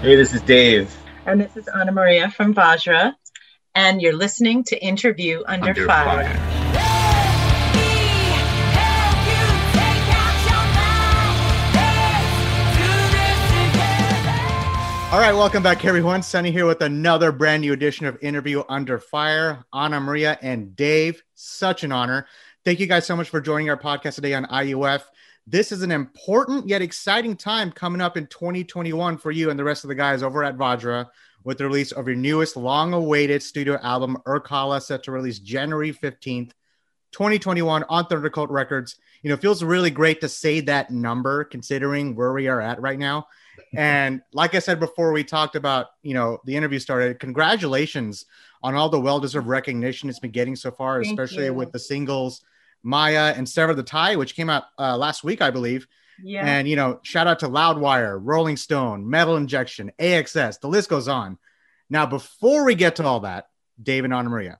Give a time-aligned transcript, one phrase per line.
[0.00, 0.96] Hey, this is Dave.
[1.26, 3.14] And this is Anna Maria from Vajra.
[3.74, 6.22] And you're listening to Interview Under, Under Fire.
[6.22, 6.58] Fire.
[15.10, 16.22] All right, welcome back, everyone.
[16.22, 19.64] Sunny here with another brand new edition of Interview Under Fire.
[19.74, 22.28] Anna Maria and Dave, such an honor.
[22.64, 25.02] Thank you guys so much for joining our podcast today on IUF.
[25.50, 29.64] This is an important yet exciting time coming up in 2021 for you and the
[29.64, 31.06] rest of the guys over at Vajra
[31.42, 35.90] with the release of your newest long awaited studio album, Urkala, set to release January
[35.90, 36.50] 15th,
[37.12, 38.96] 2021 on Thundercoat Records.
[39.22, 42.82] You know, it feels really great to say that number considering where we are at
[42.82, 43.26] right now.
[43.74, 47.18] And like I said before, we talked about, you know, the interview started.
[47.20, 48.24] Congratulations
[48.62, 51.54] on all the well deserved recognition it's been getting so far, Thank especially you.
[51.54, 52.42] with the singles
[52.82, 55.86] Maya and Sever the Tie, which came out uh, last week, I believe.
[56.22, 56.44] Yeah.
[56.44, 61.06] And, you know, shout out to Loudwire, Rolling Stone, Metal Injection, AXS, the list goes
[61.08, 61.38] on.
[61.90, 63.46] Now, before we get to all that,
[63.80, 64.58] Dave and Anna Maria,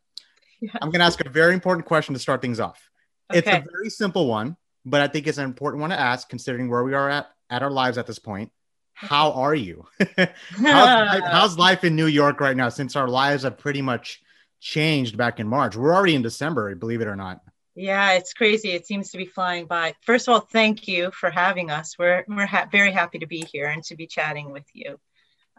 [0.61, 0.71] Yeah.
[0.81, 2.89] I'm going to ask a very important question to start things off.
[3.31, 3.39] Okay.
[3.39, 6.69] It's a very simple one, but I think it's an important one to ask considering
[6.71, 8.51] where we are at at our lives at this point.
[8.95, 9.87] How are you?
[10.17, 14.23] how's, life, how's life in New York right now since our lives have pretty much
[14.61, 15.77] changed back in March?
[15.77, 17.41] We're already in December, believe it or not.
[17.79, 18.71] Yeah, it's crazy.
[18.71, 19.95] It seems to be flying by.
[20.03, 21.97] First of all, thank you for having us.
[21.97, 24.99] We're we're ha- very happy to be here and to be chatting with you.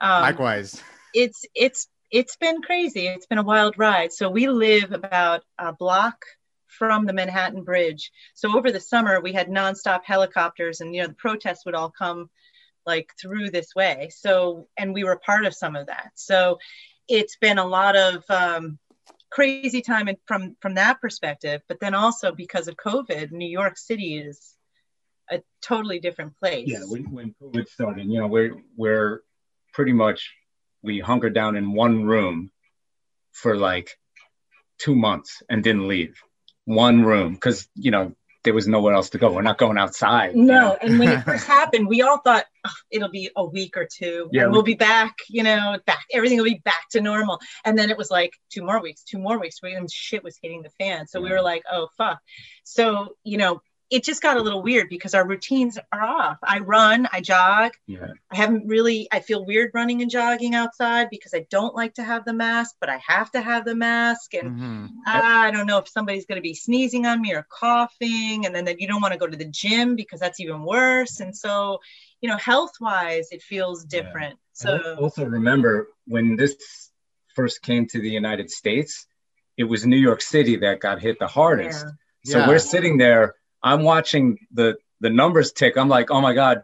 [0.02, 0.84] Um, Likewise.
[1.14, 3.08] it's it's it's been crazy.
[3.08, 4.12] It's been a wild ride.
[4.12, 6.26] So we live about a block
[6.68, 8.12] from the Manhattan Bridge.
[8.34, 11.90] So over the summer we had nonstop helicopters, and you know the protests would all
[11.90, 12.30] come
[12.86, 14.10] like through this way.
[14.14, 16.12] So and we were part of some of that.
[16.16, 16.60] So
[17.08, 18.78] it's been a lot of um,
[19.40, 21.62] crazy time and from from that perspective.
[21.68, 24.56] But then also because of COVID, New York City is
[25.32, 26.68] a totally different place.
[26.68, 29.22] Yeah, when, when COVID started, you know, we're we're
[29.74, 30.34] pretty much
[30.82, 32.52] we hunkered down in one room
[33.32, 33.98] for like
[34.78, 36.16] two months and didn't leave.
[36.66, 39.32] One room because you know there was nowhere else to go.
[39.32, 40.36] We're not going outside.
[40.36, 40.78] you No, know?
[40.82, 42.59] and when it first happened, we all thought "Ugh,
[42.92, 45.16] it'll be a week or two, Yeah, we'll be back.
[45.30, 47.40] You know, back everything will be back to normal.
[47.66, 49.60] And then it was like two more weeks, two more weeks.
[49.64, 51.08] And shit was hitting the fan.
[51.08, 52.20] So we were like, oh fuck.
[52.64, 56.38] So you know, it just got a little weird because our routines are off.
[56.44, 57.72] I run, I jog.
[57.88, 58.06] Yeah.
[58.32, 59.08] I haven't really.
[59.12, 62.76] I feel weird running and jogging outside because I don't like to have the mask,
[62.80, 64.60] but I have to have the mask and.
[64.60, 64.90] Mhm.
[65.08, 68.66] I don't know if somebody's going to be sneezing on me or coughing, and then
[68.66, 71.20] that you don't want to go to the gym because that's even worse.
[71.20, 71.80] And so,
[72.22, 74.32] you know, health wise, it feels different.
[74.34, 76.56] And So, also remember when this
[77.36, 79.06] first came to the United States,
[79.58, 81.86] it was New York City that got hit the hardest.
[81.86, 82.32] yeah.
[82.32, 82.48] So Yeah.
[82.48, 83.36] we're sitting there.
[83.64, 85.78] I'm watching the the numbers tick.
[85.78, 86.64] I'm like, oh my god,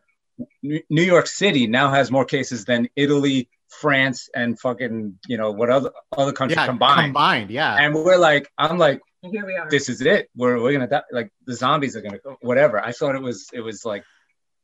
[0.62, 5.70] New York City now has more cases than Italy, France, and fucking you know what
[5.70, 7.02] other other countries Yeah, combined.
[7.08, 7.50] combined.
[7.52, 7.76] Yeah.
[7.80, 9.70] And we're like, I'm like, here we are.
[9.70, 10.30] this is it.
[10.36, 11.04] We're we're gonna die.
[11.12, 12.38] Like the zombies are gonna go.
[12.42, 12.84] Whatever.
[12.84, 14.04] I thought it was it was like,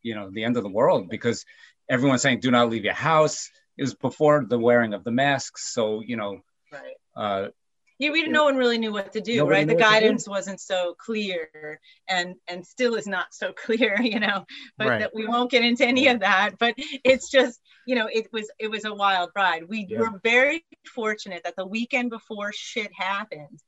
[0.04, 1.46] you know, the end of the world because
[1.90, 3.50] everyone's saying do not leave your house.
[3.78, 6.42] It was before the wearing of the masks, so you know.
[6.72, 6.96] right.
[7.16, 7.48] Uh,
[8.00, 9.68] Yeah, we no one really knew what to do, Nobody right?
[9.68, 10.02] The knew what to do.
[10.02, 11.80] guidance wasn't so clear,
[12.10, 14.46] and and still is not so clear, you know.
[14.78, 15.00] But Right.
[15.00, 16.58] that we won't get into any of that.
[16.60, 19.64] But it's just, you know, it was it was a wild ride.
[19.68, 20.00] We Yeah.
[20.00, 23.60] were very fortunate that the weekend before shit happened,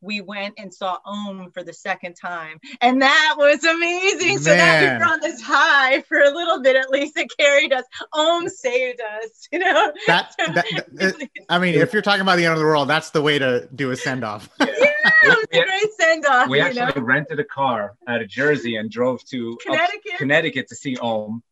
[0.00, 4.38] we went and saw Om for the second time, and that was amazing.
[4.38, 7.16] So that we were on this high for a little bit at least.
[7.16, 7.84] It carried us.
[8.12, 9.92] Om saved us, you know.
[10.06, 13.10] That, that, that- I mean, if you're talking about the end of the world, that's
[13.10, 14.48] the way to do a send off.
[14.60, 16.48] yeah, it was a great send off.
[16.48, 17.06] we you actually know?
[17.06, 20.12] rented a car out of Jersey and drove to Connecticut.
[20.18, 21.42] Connecticut to see Om.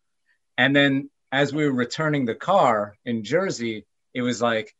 [0.59, 3.85] And then as we were returning the car in Jersey,
[4.15, 4.75] it was like,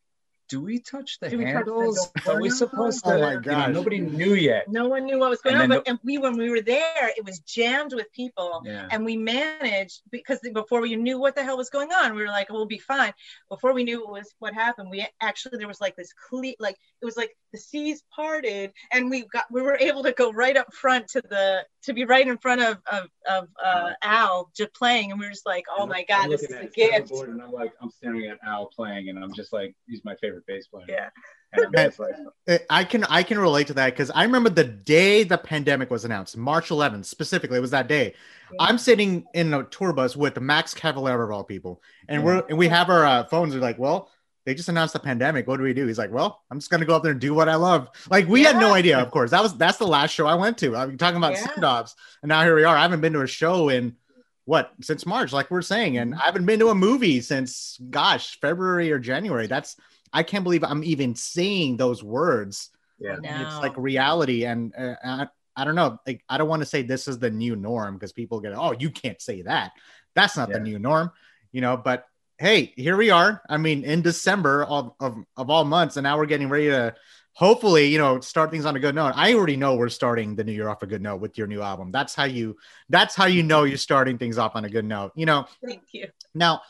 [0.49, 2.11] do we touch the Do we touch the handles?
[2.29, 3.15] Are we supposed to?
[3.15, 3.23] Oh to?
[3.23, 4.69] my you know, nobody knew yet.
[4.69, 6.61] No one knew what was going And on, then but and we when we were
[6.61, 8.63] there, it was jammed with people.
[8.65, 8.89] Yeah.
[8.91, 12.29] And we managed because before we knew what the hell was going on, we were
[12.29, 13.13] like, "We'll be fine."
[13.49, 16.77] Before we knew what was what happened, we actually there was like this clear, like
[17.01, 20.57] it was like the seas parted, and we got we were able to go right
[20.57, 24.75] up front to the to be right in front of of, of uh, Al just
[24.75, 27.43] playing, and we were just like, "Oh my god, I'm this is a gift!" And
[27.43, 30.67] I'm like, I'm staring at Al playing, and I'm just like, he's my favorite bass
[30.67, 30.85] player.
[30.89, 31.09] Yeah.
[31.53, 35.23] And I'm like, I can I can relate to that because I remember the day
[35.23, 37.59] the pandemic was announced, March 11th specifically.
[37.59, 38.15] It was that day.
[38.53, 38.57] Yeah.
[38.61, 42.59] I'm sitting in a tour bus with Max Cavalera of all people, and we're and
[42.59, 43.55] we have our uh, phones.
[43.55, 44.11] We're like, well,
[44.45, 45.47] they just announced the pandemic.
[45.47, 45.87] What do we do?
[45.87, 47.89] He's like, well, I'm just gonna go up there and do what I love.
[48.11, 48.99] Like we had no idea.
[48.99, 50.77] Of course, that was that's the last show I went to.
[50.77, 51.47] I'm talking about Yeah.
[51.47, 52.77] send offs, and now here we are.
[52.77, 53.97] I haven't been to a show in
[54.45, 58.39] what since March, like we're saying, and I haven't been to a movie since gosh
[58.41, 59.49] February or January.
[59.49, 59.77] That's
[60.13, 62.71] I can't believe I'm even saying those words.
[62.99, 65.99] Yeah, it's like reality, and uh, I, I don't know.
[66.07, 68.75] Like I don't want to say this is the new norm because people get oh
[68.79, 69.73] you can't say that.
[70.15, 70.59] That's not yeah.
[70.59, 71.11] the new norm,
[71.53, 71.77] you know.
[71.77, 72.07] But
[72.39, 73.43] hey, here we are.
[73.49, 76.95] I mean, in December of, of of all months, and now we're getting ready to
[77.37, 79.13] hopefully, you know, start things on a good note.
[79.15, 81.61] I already know we're starting the new year off a good note with your new
[81.61, 81.93] album.
[81.93, 82.57] That's how you
[82.89, 85.13] that's how you know you're starting things off on a good note.
[85.15, 85.47] You know.
[85.65, 86.09] Thank you.
[86.35, 86.63] Now,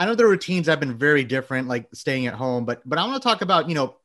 [0.00, 3.04] I know the routines have been very different, like staying at home, but but I
[3.06, 3.96] want to talk about, you know,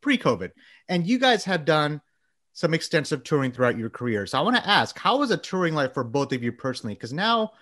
[0.00, 0.52] pre-COVID.
[0.88, 2.00] And you guys have done
[2.52, 4.24] some extensive touring throughout your career.
[4.24, 6.94] So I want to ask, how was a touring life for both of you personally?
[6.94, 7.52] Because now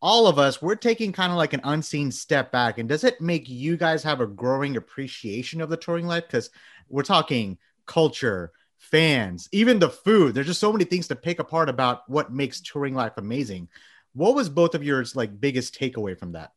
[0.00, 2.78] all of us, we're taking kind of like an unseen step back.
[2.78, 6.24] And does it make you guys have a growing appreciation of the touring life?
[6.26, 6.48] Because
[6.88, 10.34] we're talking culture, fans, even the food.
[10.34, 13.68] There's just so many things to pick apart about what makes touring life amazing.
[14.14, 16.52] What was both of yours like biggest takeaway from that?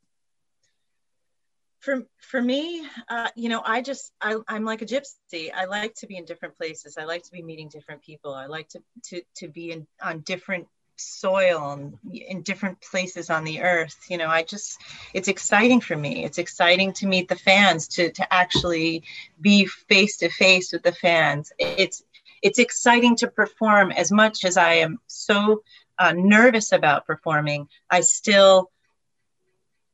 [1.80, 5.52] For for me, uh, you know, I just I, I'm like a gypsy.
[5.54, 6.98] I like to be in different places.
[6.98, 8.34] I like to be meeting different people.
[8.34, 10.68] I like to to to be in on different
[10.98, 14.82] soil and in different places on the earth you know i just
[15.14, 19.04] it's exciting for me it's exciting to meet the fans to to actually
[19.40, 22.04] be face to face with the fans it's
[22.42, 25.62] it's exciting to perform as much as i am so
[26.00, 28.72] uh, nervous about performing i still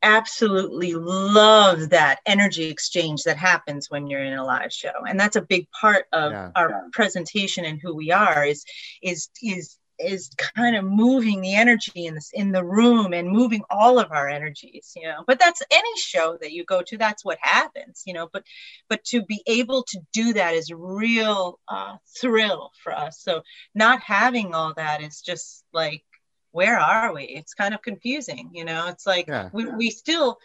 [0.04, 5.38] absolutely love that energy exchange that happens when you're in a live show and that's
[5.38, 6.52] a big part of yeah.
[6.56, 8.66] our presentation and who we are is
[9.02, 13.64] is is is kind of moving the energy in this in the room and moving
[13.70, 17.24] all of our energies you know but that's any show that you go to that's
[17.24, 18.44] what happens you know but
[18.90, 23.42] but to be able to do that is real uh, thrill for us so
[23.74, 26.04] not having all that is just like
[26.52, 29.50] where are we it's kind of confusing you know it's like yeah.
[29.54, 30.38] we, we still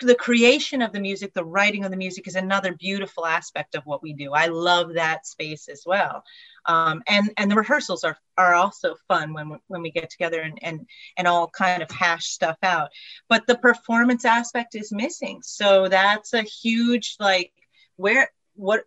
[0.00, 3.84] the creation of the music, the writing of the music is another beautiful aspect of
[3.84, 4.32] what we do.
[4.32, 6.24] I love that space as well.
[6.68, 10.40] Um, and and the rehearsals are are also fun when we, when we get together
[10.40, 10.86] and and
[11.16, 12.90] and all kind of hash stuff out.
[13.28, 15.40] But the performance aspect is missing.
[15.42, 17.52] So that's a huge like
[17.96, 18.84] where what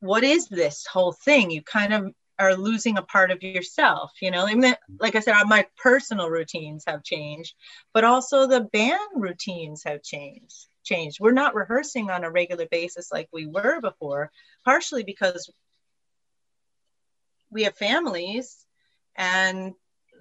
[0.00, 1.50] what is this whole thing?
[1.50, 4.44] You kind of are losing a part of yourself you know
[4.98, 7.54] like i said my personal routines have changed
[7.92, 13.12] but also the band routines have changed changed we're not rehearsing on a regular basis
[13.12, 14.32] like we were before
[14.64, 15.48] partially because
[17.54, 18.66] we have families
[19.16, 19.72] and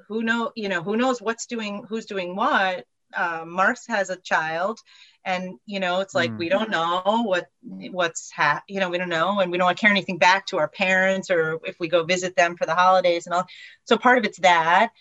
[0.07, 2.85] who know you know who knows what's doing who's doing what
[3.15, 4.79] uh, Mark's has a child,
[5.25, 6.37] and you know it's like mm.
[6.37, 7.47] we don't know what
[7.91, 10.45] what's ha- you know we don't know, and we don't want to carry anything back
[10.47, 13.45] to our parents or if we go visit them for the holidays and all.
[13.85, 14.91] So part of it's that,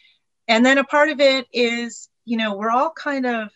[0.49, 3.51] and then a part of it is you know we're all kind of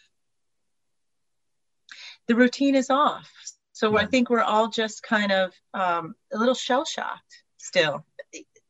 [2.28, 3.31] the routine is off.
[3.73, 4.05] So yeah.
[4.05, 8.05] I think we're all just kind of um, a little shell shocked still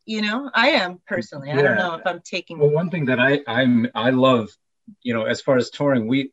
[0.06, 1.58] you know i am personally yeah.
[1.58, 4.48] i don't know if i'm taking well one thing that i i'm i love
[5.02, 6.32] you know, as far as touring, we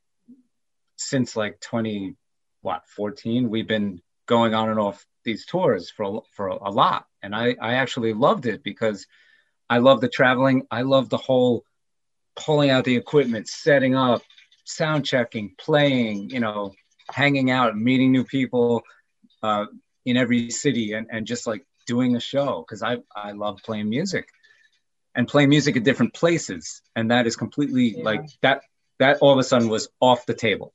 [0.95, 2.15] since like 20
[2.61, 7.35] what 14, we've been going on and off these tours for for a lot, and
[7.35, 9.05] I I actually loved it because
[9.69, 10.67] I love the traveling.
[10.69, 11.63] I love the whole
[12.35, 14.21] pulling out the equipment, setting up,
[14.65, 16.73] sound checking, playing, you know,
[17.09, 18.83] hanging out, meeting new people
[19.41, 19.65] uh,
[20.05, 23.89] in every city, and and just like doing a show because I I love playing
[23.89, 24.29] music
[25.15, 28.03] and playing music at different places and that is completely yeah.
[28.03, 28.61] like that
[28.99, 30.73] that all of a sudden was off the table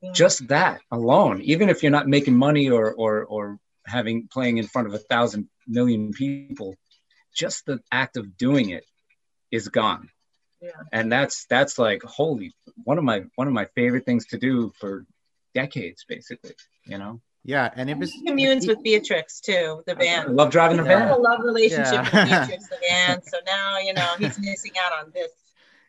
[0.00, 0.12] yeah.
[0.12, 4.66] just that alone even if you're not making money or or or having playing in
[4.66, 6.74] front of a thousand million people
[7.34, 8.84] just the act of doing it
[9.50, 10.08] is gone
[10.60, 10.70] yeah.
[10.92, 12.52] and that's that's like holy
[12.84, 15.06] one of my one of my favorite things to do for
[15.54, 20.28] decades basically you know yeah, and it was he communes with Beatrix too, the band.
[20.28, 21.08] I love driving the van.
[21.08, 22.02] A love relationship yeah.
[22.02, 23.22] with Beatrix, the band.
[23.24, 25.30] So now you know he's missing out on this.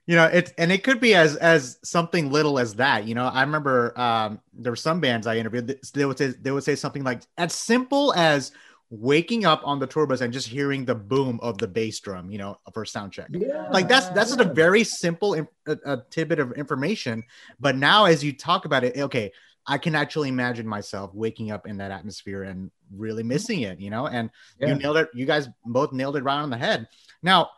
[0.06, 3.06] You know, it's and it could be as as something little as that.
[3.06, 5.78] You know, I remember um, there were some bands I interviewed.
[5.94, 8.54] They would say they would say something like as simple as
[8.89, 12.32] waking up on the tour bus and just hearing the boom of the bass drum,
[12.32, 13.28] you know, for sound check.
[13.32, 13.68] Yeah.
[13.70, 15.46] Like that's that's just a very simple a,
[15.86, 17.25] a tidbit of information.
[17.60, 19.34] But now, as you talk about it, okay,
[19.69, 23.91] I can actually imagine myself waking up in that atmosphere and really missing it, you
[23.91, 24.07] know.
[24.07, 24.69] And yeah.
[24.69, 25.09] you nailed it.
[25.13, 26.88] You guys both nailed it right on the head.
[27.21, 27.51] Now,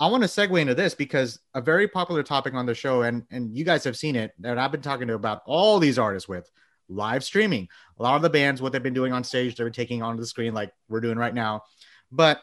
[0.00, 3.22] I want to segue into this because a very popular topic on the show, and
[3.30, 6.28] and you guys have seen it, that I've been talking to about all these artists
[6.28, 6.50] with
[6.88, 7.68] live streaming.
[8.00, 10.26] A lot of the bands, what they've been doing on stage, they're taking onto the
[10.26, 11.62] screen like we're doing right now.
[12.10, 12.40] But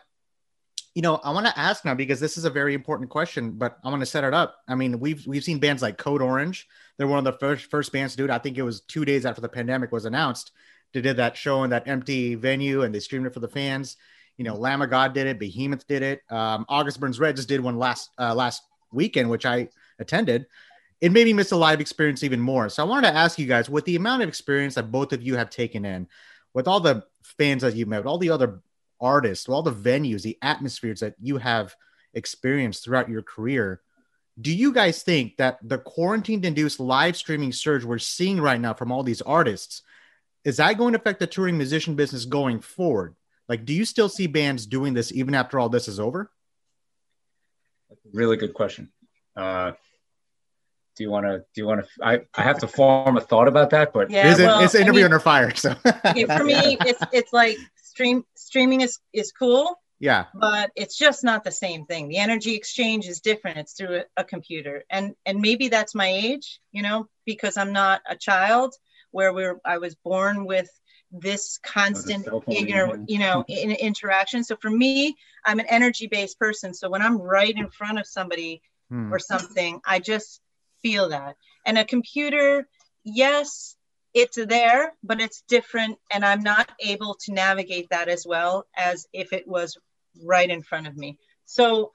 [0.95, 3.79] you know, I want to ask now because this is a very important question, but
[3.83, 4.57] I want to set it up.
[4.67, 6.67] I mean, we've we've seen bands like Code Orange.
[6.97, 8.29] They're one of the first first bands to do it.
[8.29, 10.51] I think it was two days after the pandemic was announced.
[10.93, 13.97] They did that show in that empty venue and they streamed it for the fans.
[14.37, 16.21] You know, Lamb of God did it, Behemoth did it.
[16.29, 20.45] Um, August Burns Red just did one last uh, last weekend, which I attended.
[21.01, 22.69] It made me miss the live experience even more.
[22.69, 25.21] So I wanted to ask you guys, with the amount of experience that both of
[25.21, 26.07] you have taken in,
[26.53, 28.61] with all the fans that you've met, all the other
[29.03, 31.75] artists, all the venues, the atmospheres that you have
[32.13, 33.81] experienced throughout your career,
[34.41, 38.73] do you guys think that the quarantine induced live streaming surge we're seeing right now
[38.73, 39.83] from all these artists
[40.43, 43.15] is that going to affect the touring musician business going forward?
[43.47, 46.31] Like, do you still see bands doing this even after all this is over?
[48.13, 48.91] Really good question.
[49.35, 49.71] Uh,
[50.95, 51.39] do you want to?
[51.39, 52.05] Do you want to?
[52.05, 54.81] I, I have to form a thought about that, but Yeah, it's, well, it's an
[54.81, 55.53] I interview mean- under fire.
[55.55, 55.75] So
[56.15, 57.57] Yeah, for me, it's it's like
[57.93, 59.65] stream streaming is is cool,
[59.99, 62.09] yeah, but it's just not the same thing.
[62.09, 63.59] The energy exchange is different.
[63.59, 67.71] It's through a, a computer, and and maybe that's my age, you know, because I'm
[67.73, 68.73] not a child
[69.11, 70.69] where we're I was born with
[71.11, 73.05] this constant cell phone in inter- hand.
[73.13, 74.43] you know in, interaction.
[74.43, 76.73] So for me, I'm an energy based person.
[76.73, 79.13] So when I'm right in front of somebody Hmm.
[79.13, 80.41] or something, I just
[80.81, 81.37] feel that.
[81.65, 82.67] And a computer,
[83.03, 83.77] yes,
[84.13, 85.97] it's there, but it's different.
[86.11, 89.77] And I'm not able to navigate that as well as if it was
[90.23, 91.17] right in front of me.
[91.45, 91.93] So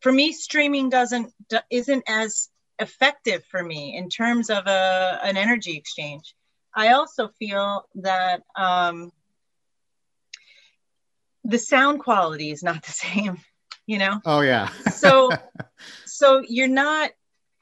[0.00, 1.32] for me, streaming doesn't
[1.70, 2.48] isn't as
[2.78, 6.34] effective for me in terms of a, an energy exchange.
[6.74, 9.10] I also feel that um,
[11.44, 13.38] the sound quality is not the same,
[13.86, 14.20] you know?
[14.24, 15.30] oh yeah, so
[16.06, 17.10] so you're not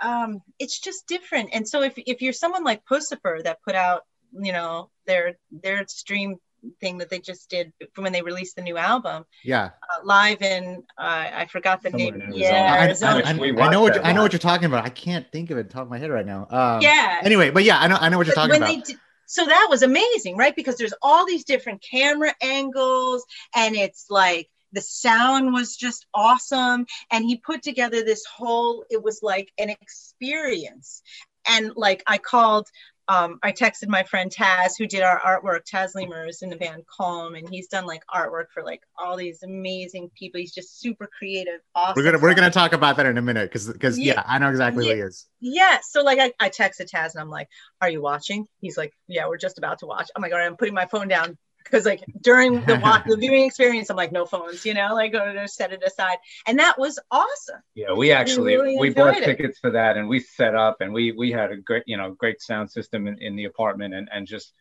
[0.00, 4.02] um it's just different and so if if you're someone like Puscifer that put out
[4.38, 6.36] you know their their stream
[6.80, 9.66] thing that they just did from when they released the new album yeah.
[9.82, 13.70] uh, live in uh, i forgot the Somewhere name in yeah I, I, I- I
[13.70, 14.84] know what that I know what you're talking about.
[14.84, 16.46] I can't think of it top of my head right now.
[16.50, 18.74] Um, yeah Anyway, but yeah, I know I know what you're But talking when about.
[18.86, 20.54] they did, so that was amazing, right?
[20.54, 23.24] Because there's all these different camera angles,
[23.54, 26.86] and it's like the sound was just awesome.
[27.10, 31.02] And he put together this whole, it was like an experience.
[31.48, 32.68] And like I called,
[33.08, 35.60] um, I texted my friend Taz, who did our artwork.
[35.64, 39.16] Taz Lemur is in the band Calm, and he's done like artwork for like all
[39.16, 40.40] these amazing people.
[40.40, 41.94] He's just super creative, awesome.
[41.96, 44.14] we're gonna we're gonna talk about that in a minute because because yeah.
[44.14, 44.22] Yeah.
[44.26, 45.28] I know exactly what he is.
[45.38, 45.78] Yeah.
[45.88, 47.48] So like I, I texted Taz and I'm like,
[47.80, 48.48] are you watching?
[48.60, 50.10] He's like, yeah, we're just about to watch.
[50.16, 51.38] I'm like, all right, I'm putting my phone down
[51.70, 55.12] because like during the watch, the viewing experience, I'm like, no phones, you know, like
[55.12, 56.18] go to set it aside.
[56.46, 57.60] And that was awesome.
[57.74, 59.24] Yeah, we actually really we bought it.
[59.24, 62.12] tickets for that and we set up and we we had a great you know
[62.12, 64.52] great sound system in, in the apartment and and just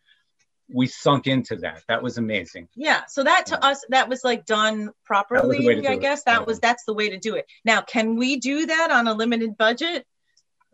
[0.68, 1.84] we sunk into that.
[1.86, 2.66] That was amazing.
[2.74, 3.02] Yeah.
[3.06, 3.68] So that to Yeah.
[3.68, 5.64] us, that was like done properly.
[5.64, 6.00] way to do I it.
[6.00, 6.44] guess that Yeah.
[6.46, 7.46] was that's the way to do it.
[7.64, 10.04] Now, can we do that on a limited budget?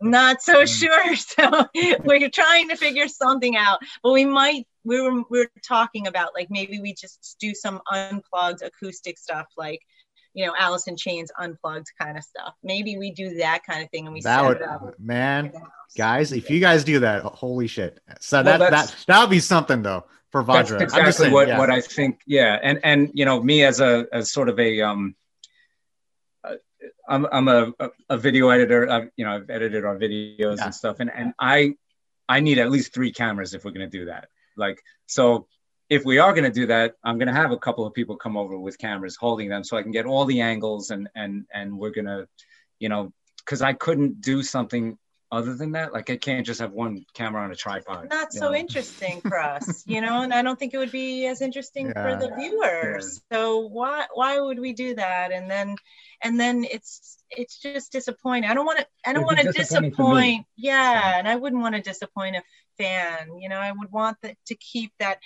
[0.01, 0.79] Not so Mm.
[0.79, 1.15] sure.
[1.15, 1.67] So
[2.03, 3.79] we're trying to figure something out.
[4.01, 4.65] But we might.
[4.85, 9.47] We were we were talking about like maybe we just do some unplugged acoustic stuff,
[9.57, 9.81] like
[10.33, 12.53] you know Alice in Chains unplugged kind of stuff.
[12.63, 14.99] Maybe we do that kind of thing and we That set would it up.
[14.99, 15.53] man,
[15.97, 17.99] guys, if you guys do that, holy shit!
[18.19, 21.59] So Well, that that that would be something though for That's exactly saying, what, yeah.
[21.59, 22.21] what I think.
[22.25, 25.15] Yeah, and and you know me as a as sort of a um,
[27.07, 28.89] I'm I'm a a, a video editor.
[28.89, 30.65] I've, you know I've edited our videos Yeah.
[30.65, 31.75] and stuff, and and I
[32.27, 34.27] I need at least three cameras if we're gonna do that.
[34.57, 35.47] Like so.
[35.89, 38.15] If we are going to do that, I'm going to have a couple of people
[38.15, 41.45] come over with cameras holding them so I can get all the angles and and
[41.53, 42.27] and we're going to,
[42.79, 44.97] you know, because I couldn't do something
[45.31, 45.91] other than that.
[45.93, 48.09] Like I can't just have one camera on a tripod.
[48.09, 48.55] not so know?
[48.55, 52.01] interesting for us, you know, and I don't think it would be as interesting Yeah.
[52.01, 53.21] for the viewers.
[53.31, 55.31] So why why would we do that?
[55.31, 55.75] And then
[56.23, 58.49] and then it's it's just disappointing.
[58.49, 60.21] I don't want to I don't want to disappointing for me.
[60.21, 60.45] disappoint.
[60.55, 62.43] Yeah, and I wouldn't want to disappoint a
[62.77, 63.37] fan.
[63.39, 65.19] You know, I would want that to keep that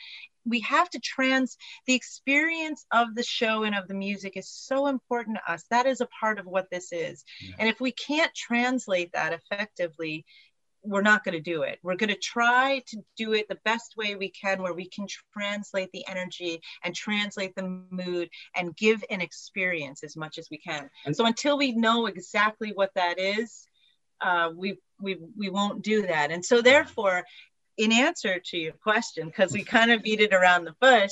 [0.47, 4.87] we have to trans the experience of the show and of the music is so
[4.87, 5.65] important to us.
[5.69, 7.23] That is a part of what this is.
[7.41, 7.55] Yeah.
[7.59, 10.25] And if we can't translate that effectively,
[10.83, 11.79] we're not going to do it.
[11.83, 15.05] We're going to try to do it the best way we can, where we can
[15.33, 20.57] translate the energy and translate the mood and give an experience as much as we
[20.59, 20.89] can.
[21.05, 23.67] And- so until we know exactly what that is,
[24.21, 26.31] uh, we we we won't do that.
[26.31, 27.23] And so therefore,
[27.77, 31.11] in answer to your question, because we kind of beat it around the bush,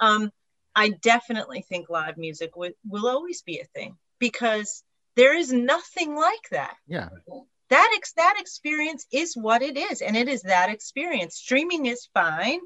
[0.00, 0.30] um,
[0.74, 4.82] I definitely think live music will, will always be a thing because
[5.16, 6.76] there is nothing like that.
[6.86, 7.08] Yeah,
[7.70, 11.36] that ex- that experience is what it is and it is that experience.
[11.36, 12.60] Streaming is fine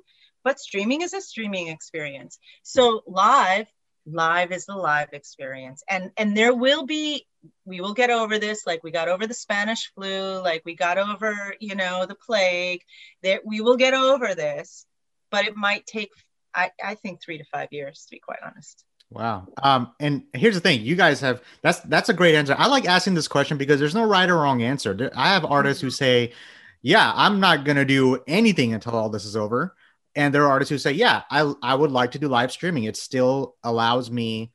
[0.45, 2.39] but streaming is a streaming experience.
[2.63, 3.67] So live
[4.07, 7.27] live is the live experience and and there will be
[7.65, 10.99] we will get over this like we got over the spanish flu like we got
[10.99, 12.83] over you know the plague
[13.23, 14.87] that we will get over this
[15.31, 16.11] but it might take
[16.55, 19.47] I, I think three to five years to be quite honest Wow.
[19.63, 22.57] Um, and here's the thing, you guys have that's that's a great answer.
[22.59, 25.11] I like asking this question because there's no right or wrong answer.
[25.15, 26.33] I have artists who say,
[26.83, 29.77] "Yeah, I'm not gonna do anything until all this is over,"
[30.17, 32.85] and there are artists who say, "Yeah, I I would like to do live streaming.
[32.85, 34.53] It still allows me,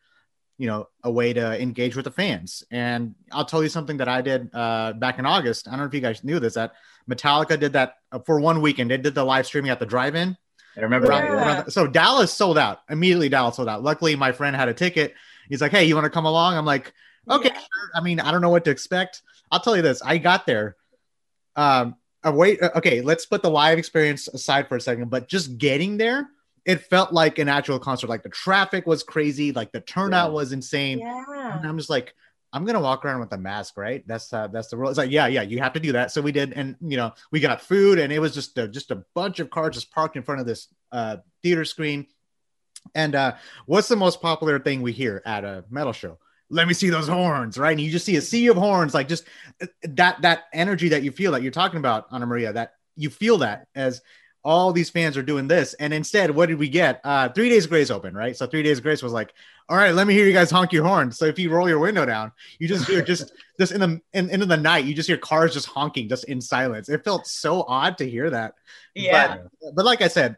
[0.57, 4.07] you know, a way to engage with the fans." And I'll tell you something that
[4.07, 5.67] I did uh, back in August.
[5.67, 6.73] I don't know if you guys knew this that
[7.09, 8.91] Metallica did that uh, for one weekend.
[8.91, 10.37] They did the live streaming at the drive-in
[10.77, 11.11] I remember.
[11.11, 11.65] Yeah.
[11.67, 13.29] so Dallas sold out immediately.
[13.29, 13.83] Dallas sold out.
[13.83, 15.13] Luckily, my friend had a ticket.
[15.47, 16.93] He's like, "Hey, you want to come along?" I'm like,
[17.29, 17.59] "Okay." Yeah.
[17.59, 19.21] sure." I mean, I don't know what to expect.
[19.51, 20.75] I'll tell you this: I got there.
[21.55, 21.95] Um,
[22.25, 22.61] wait.
[22.61, 25.09] Okay, let's put the live experience aside for a second.
[25.09, 26.29] But just getting there,
[26.65, 28.07] it felt like an actual concert.
[28.07, 29.51] Like the traffic was crazy.
[29.51, 30.33] Like the turnout Yeah.
[30.35, 30.99] was insane.
[30.99, 32.13] yeah And I'm just like,
[32.51, 34.03] I'm gonna walk around with a mask, right?
[34.07, 34.89] That's uh, that's the rule.
[34.89, 36.11] It's like, yeah, yeah, you have to do that.
[36.11, 38.89] So we did, and you know, we got food, and it was just a, just
[38.89, 42.07] a bunch of cars just parked in front of this uh, theater screen.
[42.95, 43.35] And uh,
[43.67, 46.17] what's the most popular thing we hear at a metal show?
[46.49, 47.71] Let me see those horns, right?
[47.71, 49.25] And you just see a sea of horns, like just
[49.61, 52.53] uh, that that energy that you feel that you're talking about, Anna Maria.
[52.53, 54.01] That you feel that as
[54.43, 57.01] all these fans are doing this, and instead, what did we get?
[57.03, 58.35] Uh, Three Days of Grace open, right?
[58.35, 59.33] So Three Days Grace was like,
[59.69, 61.11] all right, let me hear you guys honk your horn.
[61.11, 64.29] So if you roll your window down, you just hear just just in the in,
[64.29, 66.89] into the night, you just hear cars just honking just in silence.
[66.89, 68.55] It felt so odd to hear that.
[68.95, 70.37] yeah But, but like I said,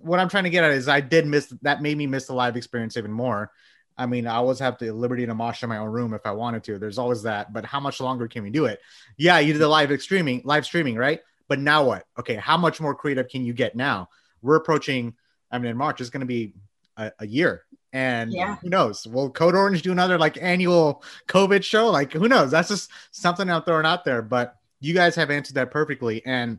[0.00, 2.34] what I'm trying to get at is I did miss that made me miss the
[2.34, 3.52] live experience even more.
[3.96, 6.32] I mean, I always have the liberty to mosh in my own room if I
[6.32, 6.78] wanted to.
[6.78, 7.52] There's always that.
[7.52, 8.80] But how much longer can we do it?
[9.16, 11.20] Yeah, you did the live streaming, live streaming, right?
[11.48, 12.06] But now what?
[12.18, 14.08] Okay, how much more creative can you get now?
[14.42, 15.14] We're approaching.
[15.50, 16.54] I mean, in March it's going to be
[16.96, 18.56] a, a year, and Yeah.
[18.56, 19.06] who knows?
[19.06, 21.88] Will Code Orange do another like annual COVID show?
[21.90, 22.50] Like, who knows?
[22.50, 24.22] That's just something I'm throwing out there.
[24.22, 26.58] But you guys have answered that perfectly, and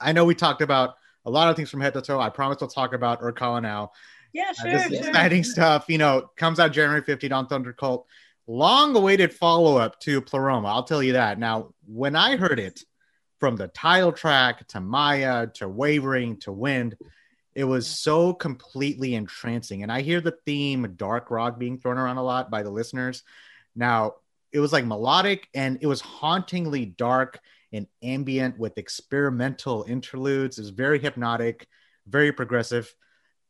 [0.00, 2.20] I know we talked about a lot of things from head to toe.
[2.20, 3.92] I promise we'll talk about Urkala now.
[4.32, 5.08] Yeah Uh, sure, sure.
[5.08, 5.86] exciting stuff.
[5.88, 8.06] You know, comes out January 15th on Thunder Cult.
[8.46, 10.68] Long awaited follow up to Pleroma.
[10.68, 11.38] I'll tell you that.
[11.38, 12.82] Now, when I heard it
[13.38, 16.96] from the title track to Maya to Wavering to Wind,
[17.54, 19.82] it was so completely entrancing.
[19.82, 23.22] And I hear the theme dark rock being thrown around a lot by the listeners.
[23.76, 24.14] Now,
[24.52, 27.40] it was like melodic and it was hauntingly dark
[27.72, 30.58] and ambient with experimental interludes.
[30.58, 31.66] It was very hypnotic,
[32.06, 32.94] very progressive.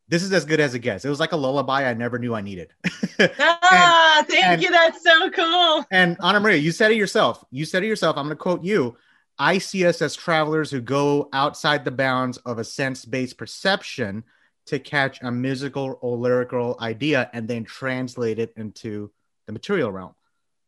[0.09, 1.05] This is as good as it gets.
[1.05, 2.73] It was like a lullaby I never knew I needed.
[3.21, 7.45] ah thank and- you that's so cool and Anna Maria, you said it yourself.
[7.51, 8.17] You said it yourself.
[8.17, 8.97] I'm going to quote you.
[9.39, 14.25] I see us as travelers who go outside the bounds of a sense based perception
[14.67, 19.11] to catch a musical or lyrical idea and then translate it into
[19.47, 20.15] the material realm.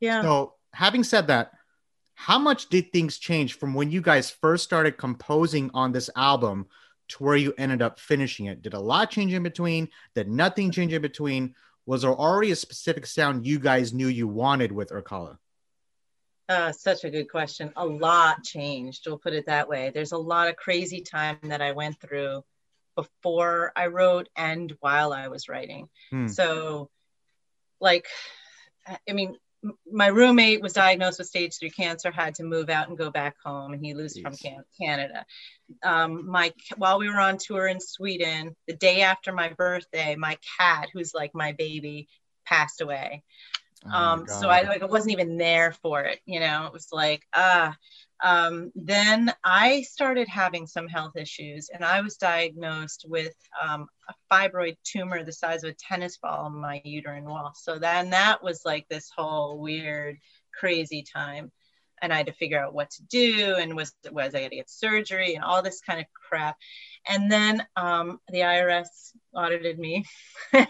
[0.01, 1.53] yeah So, having said that,
[2.15, 6.67] how much did things change from when you guys first started composing on this album
[7.09, 8.63] to where you ended up finishing it?
[8.63, 9.89] Did a lot change in between?
[10.15, 11.55] Did nothing change in between?
[11.87, 15.39] Was there already a specific sound you guys knew you wanted with Urkala?
[16.49, 17.73] Uh, such a good question.
[17.77, 19.05] A lot changed.
[19.07, 19.91] We'll put it that way.
[19.93, 22.45] There's a lot of crazy time that I went through
[22.97, 25.89] before I wrote and while I was writing.
[26.11, 26.27] Hmm.
[26.27, 26.91] So,
[27.81, 28.07] like,
[28.87, 29.37] I mean,
[29.91, 33.37] my roommate was diagnosed with stage three cancer, had to move out and go back
[33.45, 35.25] home, and he lives from Can- Canada.
[35.83, 40.37] Um, my while we were on tour in Sweden, the day after my birthday, my
[40.59, 42.09] cat, who's like my baby,
[42.45, 43.23] passed away.
[43.87, 46.67] Oh um so i like i wasn't even there for it you know?
[46.67, 47.77] It was like ah
[48.23, 54.15] um then i started having some health issues and i was diagnosed with um, a
[54.33, 57.53] fibroid tumor the size of a tennis ball in my uterine wall.
[57.55, 60.19] So then that was like this whole weird
[60.53, 61.51] crazy time
[62.05, 64.57] and i had to figure out what to do and was was i going to
[64.57, 66.57] get surgery and all this kind of crap
[67.09, 68.87] and then um, the irs
[69.35, 70.05] audited me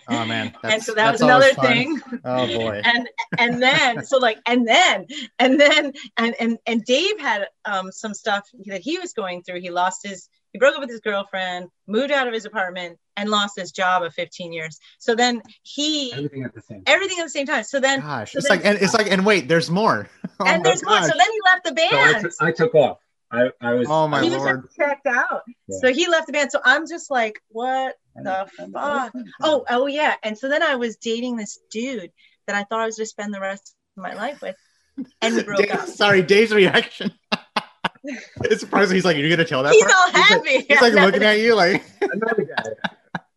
[0.09, 2.81] Oh man, and so that was another thing Oh boy.
[2.93, 5.07] and and then so like and then
[5.39, 9.61] and then and and and Dave had um some stuff that he was going through.
[9.61, 13.29] He lost his he broke up with his girlfriend, moved out of his apartment, and
[13.29, 14.79] lost his job of 15 years.
[14.99, 16.79] So then he Everything at the same.
[16.79, 16.95] time.
[16.95, 17.65] everything at the same time.
[17.65, 20.09] So then Gosh, so it's then- like and it's like and wait, there's more.
[20.41, 21.01] Oh and my there's more.
[21.03, 22.23] So then he left the band.
[22.23, 22.99] took, I took off.
[23.31, 23.87] I, I was.
[23.91, 24.69] Oh, my he I was lord.
[24.77, 25.43] checked out.
[25.67, 25.79] Yeah.
[25.81, 26.53] So he left the band.
[26.53, 29.13] So I'm just like, what the fuck?
[29.43, 30.15] Oh, oh yeah.
[30.23, 32.13] And so then I was dating this dude
[32.47, 34.55] that I thought I was going to spend the rest of my life with,
[35.21, 35.89] and we broke Dave- up.
[35.89, 37.13] Sorry, Dave's reaction.
[38.05, 38.95] it's surprising.
[38.95, 40.67] He's like, "You're gonna tell that?" He's part?" all He's like- happy.
[40.69, 42.65] He's like looking at you like, Another guy.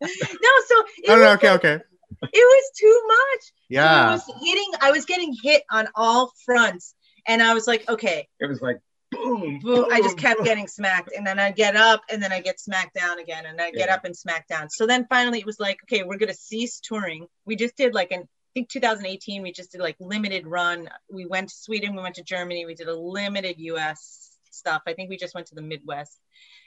[0.00, 1.84] no, so it "No, no, was okay, like- okay."
[2.22, 3.52] It was too much.
[3.68, 4.06] Yeah.
[4.06, 6.94] I was hitting, I was getting hit on all fronts.
[7.26, 8.78] And I was like, okay, It was like
[9.10, 9.86] boom, boom.
[9.90, 11.10] I just kept getting smacked.
[11.16, 13.44] And then I get up and then I get smacked down again.
[13.46, 13.94] And I get Yeah.
[13.94, 14.70] up and smacked down.
[14.70, 17.26] So then finally it was like, okay, we're going to cease touring.
[17.44, 20.88] We just did like an, I think 2018, we just did like limited run.
[21.12, 24.82] We went to Sweden, we went to Germany, we did a limited US stuff.
[24.86, 26.18] I think we just went to the Midwest.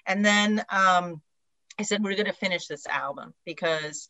[0.06, 1.22] And then um,
[1.80, 4.08] I said, we're going to finish this album because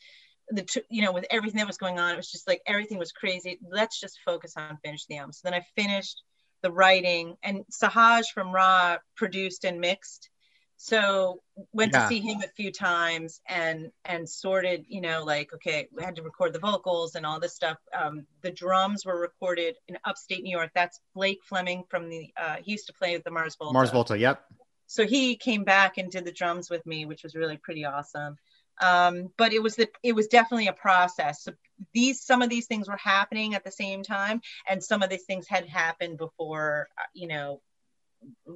[0.52, 2.98] the, t- you know, with everything that was going on, it was just like everything
[2.98, 3.60] was crazy.
[3.70, 5.34] Let's just focus on finishing the album.
[5.34, 6.22] So then I finished
[6.62, 10.30] the writing and Sahaj from Ra produced and mixed.
[10.78, 11.42] So
[11.74, 12.02] went Yeah.
[12.02, 16.16] to see him a few times and and sorted, you know, like okay, we had
[16.16, 17.78] to record the vocals and all this stuff.
[17.94, 20.72] Um, the drums were recorded in upstate New York.
[20.74, 23.74] That's Blake Fleming from the uh, he used to play with the Mars Volta.
[23.74, 24.18] Mars Volta.
[24.18, 24.44] Yep.
[24.88, 28.36] So he came back and did the drums with me, which was really pretty awesome.
[28.82, 31.44] Um, but it was the it was definitely a process.
[31.44, 31.54] So
[31.94, 35.24] these some of these things were happening at the same time, and some of these
[35.24, 37.62] things had happened before uh, you know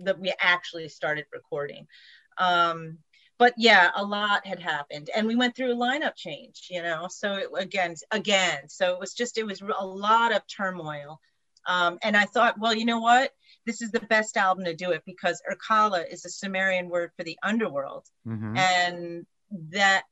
[0.04, 1.88] that we actually started recording.
[2.38, 2.98] Um,
[3.38, 6.68] but yeah, a lot had happened, and we went through a lineup change.
[6.72, 10.42] You know, so it, again, again, so it was just it was a lot of
[10.48, 11.20] turmoil.
[11.68, 13.32] Um, and I thought, well, you know what?
[13.66, 17.24] This is the best album to do it because Urkala is a Sumerian word for
[17.24, 18.56] the underworld Mhm.
[18.56, 19.26] and
[19.72, 20.04] that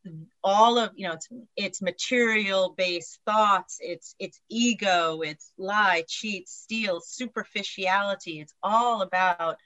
[0.44, 6.48] all of you know it's it's material based thoughts it's it's ego it's lie cheat
[6.48, 8.40] steal superficiality.
[8.40, 9.58] It's all about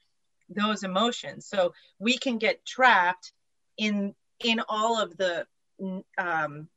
[0.49, 1.47] those emotions.
[1.47, 3.33] So we can get trapped
[3.77, 5.45] in in all of the
[6.17, 6.67] um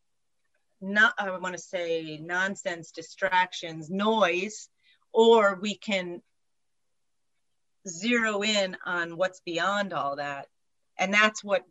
[0.82, 4.68] not i want to say nonsense distractions noise
[5.12, 6.20] or we can
[7.88, 10.46] zero in on what's beyond all that.
[10.98, 11.64] And that's what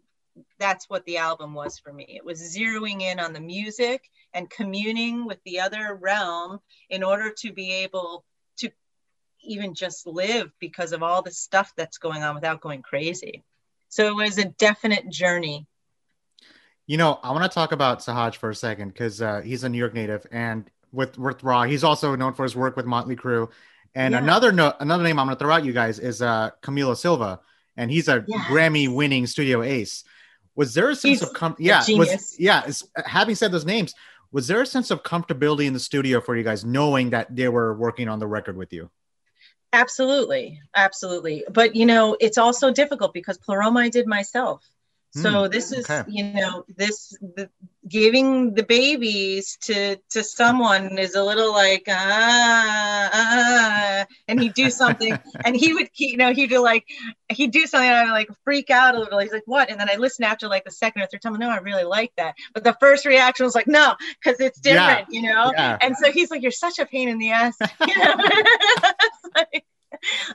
[0.60, 4.50] that's what the album was for me it was zeroing in on the music and
[4.50, 8.24] communing with the other realm in order to be able
[8.58, 8.70] to
[9.44, 13.44] even just live because of all the stuff that's going on without going crazy
[13.90, 15.66] so it was a definite journey
[16.88, 19.70] You know, I want to talk about Sahaj for a second because uh, he's a
[19.70, 23.16] New York native, and with with Ra, he's also known for his work with Motley
[23.16, 23.48] Crue.
[23.94, 24.24] And Yeah.
[24.24, 27.42] another no, another name I'm going to throw out you guys is uh, Camilo Silva,
[27.78, 28.48] and he's a Yes.
[28.50, 30.04] Grammy-winning studio ace.
[30.60, 32.70] Was there a sense He's of com- yeah, was yeah?
[33.06, 33.96] having said those names,
[34.34, 37.48] was there a sense of comfortability in the studio for you guys, knowing that they
[37.48, 38.90] were working on the record with you?
[39.72, 41.46] Absolutely, absolutely.
[41.50, 44.70] But you know, it's also difficult because Pleroma I did myself.
[45.12, 46.04] So Hmm, this is, okay.
[46.08, 47.50] you know, this the,
[47.88, 54.70] giving the babies to to someone is a little like ah, ah and he'd do
[54.70, 56.86] something and he would he, you know he'd do like
[57.30, 59.18] he'd do something and I'd like freak out a little.
[59.20, 59.72] He's like what?
[59.72, 61.34] And then I listen after like the second or third time.
[61.40, 62.36] No, I really like that.
[62.54, 64.88] But the first reaction was like no, because it's Yeah.
[64.88, 65.52] different, you know.
[65.56, 65.78] Yeah.
[65.82, 68.16] And so he's like, "You're such a pain in the ass." You know?
[69.36, 69.66] Like-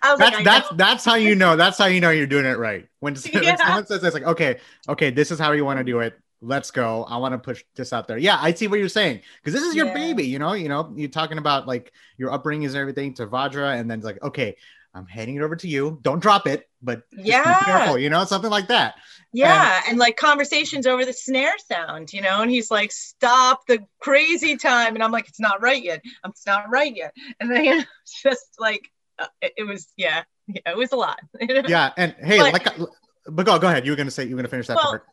[0.02, 0.76] That's like, that's know.
[0.76, 1.56] that's how you know.
[1.56, 2.86] That's how you know you're doing it right.
[3.00, 6.00] When, when someone says it's like, okay, okay, this is how you want to do
[6.00, 6.14] it.
[6.40, 7.04] Let's go.
[7.04, 8.18] I want to push this out there.
[8.18, 9.94] Yeah, I see what you're saying because this is your Yeah.
[9.94, 10.24] baby.
[10.24, 13.90] You know, you know, you're talking about like your upbringing and everything to Vajra, and
[13.90, 14.56] then it's like, okay,
[14.94, 15.98] I'm handing it over to you.
[16.02, 17.42] Don't drop it, but Yeah.
[17.58, 17.98] be careful.
[17.98, 18.96] You know, something like that.
[19.32, 23.80] yeah, and like conversations over the snare sound, you know, and he's like, "Stop the
[24.00, 26.02] crazy time," and I'm like, "It's not right yet.
[26.22, 27.84] Um, It's not right yet," and then you know,
[28.22, 31.20] just like Uh, it, it was, yeah, yeah, it was a lot.
[31.68, 32.88] Yeah, and hey, But- like,
[33.26, 33.86] but go go ahead.
[33.86, 35.06] You were gonna say you were gonna finish that Well, part.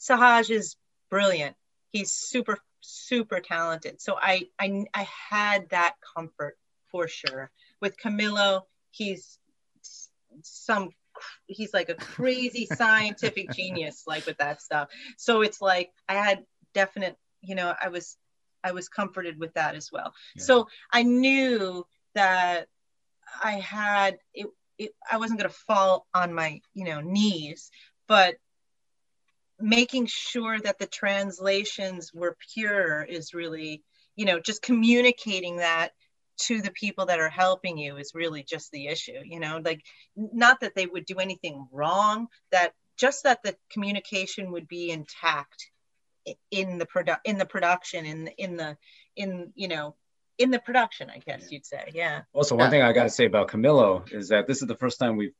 [0.00, 0.76] Sahaj is
[1.10, 1.56] brilliant.
[1.92, 4.00] He's super, super talented.
[4.00, 6.56] So I, I, I had that comfort
[6.90, 7.50] for sure.
[7.80, 9.38] With Camilo, he's
[10.42, 10.90] some,
[11.46, 14.88] he's like a crazy scientific genius, like with that stuff.
[15.16, 18.16] So it's like I had definite, you know, I was,
[18.62, 20.12] I was comforted with that as well.
[20.36, 20.42] Yeah.
[20.42, 22.68] So I knew that
[23.42, 24.46] I had it,
[24.78, 27.70] it I wasn't going to fall on my, you know, knees,
[28.06, 28.36] but
[29.58, 33.82] making sure that the translations were pure is really,
[34.16, 35.90] you know, just communicating that
[36.38, 39.82] to the people that are helping you is really just the issue, you know, like
[40.16, 45.70] not that they would do anything wrong, that just that the communication would be intact
[46.50, 48.76] in the product in the production in in the
[49.16, 49.94] in you know
[50.42, 52.22] in the production i guess you'd say yeah.
[52.32, 52.62] Also, Yeah.
[52.62, 55.12] one thing I got to say about Camilo is that this is the first time
[55.16, 55.36] we've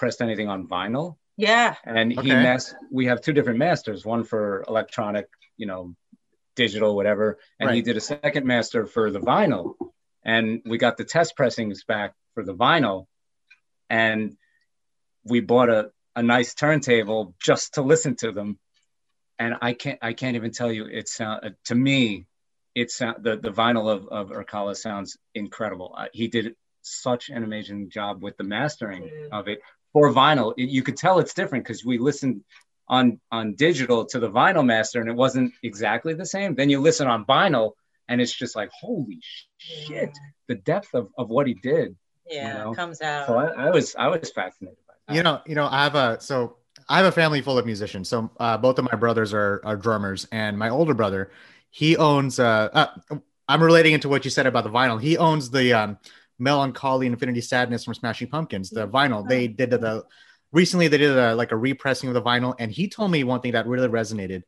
[0.00, 1.74] pressed anything on vinyl, yeah.
[1.84, 2.42] And he Okay.
[2.46, 5.82] mas- We have two different masters, one for electronic, you know,
[6.54, 9.74] digital, whatever, and he did a second master for the vinyl,
[10.32, 12.98] and we got the test pressings back for the vinyl,
[13.90, 14.36] and
[15.24, 18.58] we bought a a nice turntable just to listen to them,
[19.38, 22.26] and I can't I can't even tell you it's uh, to me
[22.76, 25.94] it's the the vinyl of of Urkala sounds incredible.
[25.96, 29.60] Uh, he did such an amazing job with the mastering of it
[29.92, 30.52] for vinyl.
[30.56, 32.44] It, you could tell it's different because we listened
[32.86, 36.54] on on digital to the vinyl master and it wasn't exactly the same.
[36.54, 37.72] Then you listen on vinyl
[38.08, 39.20] and it's just like holy
[39.56, 40.06] shit, yeah.
[40.46, 41.96] the depth of, of what he did.
[42.28, 42.74] Yeah, you know?
[42.74, 43.26] comes out.
[43.26, 45.16] So I, I, was I was fascinated by that.
[45.16, 46.58] You know, you know, I have a so
[46.88, 48.08] I have a family full of musicians.
[48.08, 51.30] So uh, both of my brothers are are drummers, and my older brother,
[51.76, 52.40] he owns.
[52.40, 54.98] Uh, uh, I'm relating into what you said about the vinyl.
[54.98, 55.98] He owns the um,
[56.38, 59.28] Mellon Collie Infinity Sadness from Smashing Pumpkins, the vinyl.
[59.28, 60.06] They did the
[60.52, 63.42] recently they did a, like a repressing of the vinyl, and he told me one
[63.42, 64.44] thing that really resonated.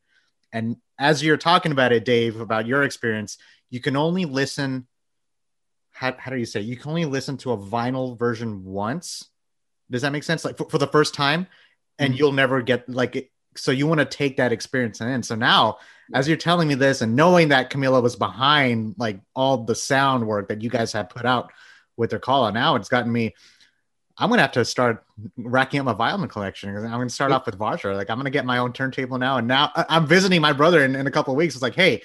[0.51, 3.37] And as you're talking about it, Dave, about your experience,
[3.69, 4.87] you can only listen.
[5.91, 6.61] How, how do you say?
[6.61, 9.29] You can only listen to a vinyl version once.
[9.91, 10.43] Does that make sense?
[10.43, 11.45] Like for, for the first time,
[11.99, 12.17] and mm-hmm.
[12.17, 13.31] you'll never get like.
[13.55, 15.21] So you want to take that experience in.
[15.21, 15.77] So now,
[16.13, 20.25] as you're telling me this, and knowing that Camilo was behind like all the sound
[20.25, 21.51] work that you guys have put out
[21.97, 23.33] with Urkala, now it's gotten me
[24.19, 25.05] I'm gonna have to start
[25.37, 26.75] racking up my violin collection.
[26.75, 27.95] I'm gonna start off with Vajra.
[27.95, 29.37] Like I'm gonna get my own turntable now.
[29.37, 31.55] And now I'm visiting my brother in, in a couple of weeks.
[31.55, 32.01] It's like, hey,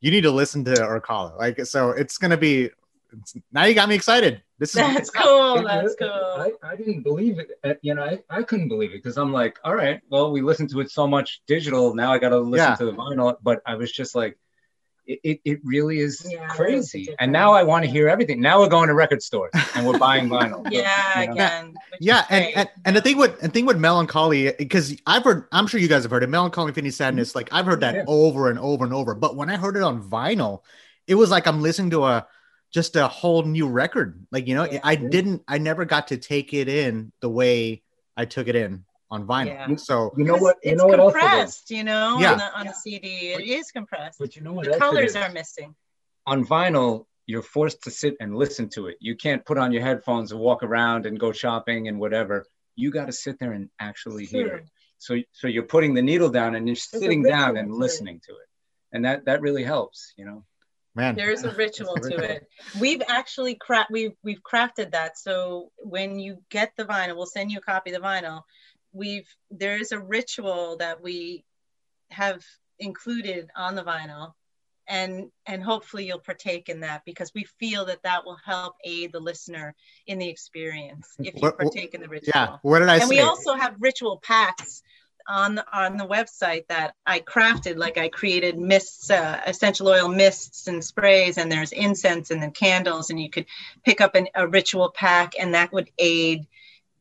[0.00, 1.38] you need to listen to Urkala.
[1.38, 2.70] Like so, it's gonna be.
[3.12, 4.42] It's, now you got me excited.
[4.58, 5.62] This is that's cool.
[5.64, 6.08] That's cool.
[6.08, 7.50] I, I didn't believe it.
[7.64, 10.42] Uh, you know, I, I couldn't believe it because I'm like, all right, well, we
[10.42, 11.94] listened to it so much digital.
[11.94, 12.76] Now I got to listen yeah.
[12.76, 13.36] to the vinyl.
[13.42, 14.38] But I was just like,
[15.06, 17.14] it, it really is yeah, crazy.
[17.18, 18.40] And now I want to hear everything.
[18.40, 20.66] Now we're going to record stores and we're buying vinyl.
[20.70, 21.32] yeah, you know?
[21.32, 21.74] again.
[22.00, 25.46] Yeah, and, and, and the thing with and thing with Mellon Collie because I've heard,
[25.52, 27.34] I'm sure you guys have heard it, Melancholy, Collie Infinity Sadness.
[27.34, 28.04] Like I've heard that yeah.
[28.06, 29.14] over and over and over.
[29.14, 30.60] But when I heard it on vinyl,
[31.06, 32.26] it was like I'm listening to a
[32.74, 34.26] just a whole new record.
[34.32, 34.80] Like you know, yeah.
[34.82, 37.82] I didn't, I never got to take it in the way
[38.16, 39.46] I took it in on vinyl.
[39.46, 39.76] Yeah.
[39.76, 40.56] So you know what?
[40.64, 41.70] You it's know what compressed.
[41.70, 42.32] You know, yeah.
[42.32, 42.72] on, the, on yeah.
[42.72, 44.18] CD, it is compressed.
[44.18, 44.70] But you know what?
[44.70, 45.74] The colors are missing.
[46.26, 48.96] On vinyl, you're forced to sit and listen to it.
[48.98, 52.44] You can't put on your headphones and walk around and go shopping and whatever.
[52.74, 54.64] You got to sit there and actually hear it.
[54.98, 58.48] So, so you're putting the needle down and you're sitting down and listening to it,
[58.92, 60.12] and that that really helps.
[60.16, 60.44] You know.
[60.96, 61.16] Man.
[61.16, 62.48] There's a ritual to it.
[62.78, 65.18] We've actually cra- we've we've crafted that.
[65.18, 68.42] So when you get the vinyl, we'll send you a copy of the vinyl
[68.94, 71.44] we've there is a ritual that we
[72.10, 72.42] have
[72.78, 74.32] included on the vinyl
[74.88, 79.10] and and hopefully you'll partake in that because we feel that that will help aid
[79.12, 79.74] the listener
[80.06, 83.08] in the experience if you partake in the ritual yeah what did i and say?
[83.08, 84.82] we also have ritual packs
[85.26, 90.08] on the on the website that i crafted like i created mists uh, essential oil
[90.08, 93.46] mists and sprays and there's incense and then candles and you could
[93.84, 96.46] pick up an, a ritual pack and that would aid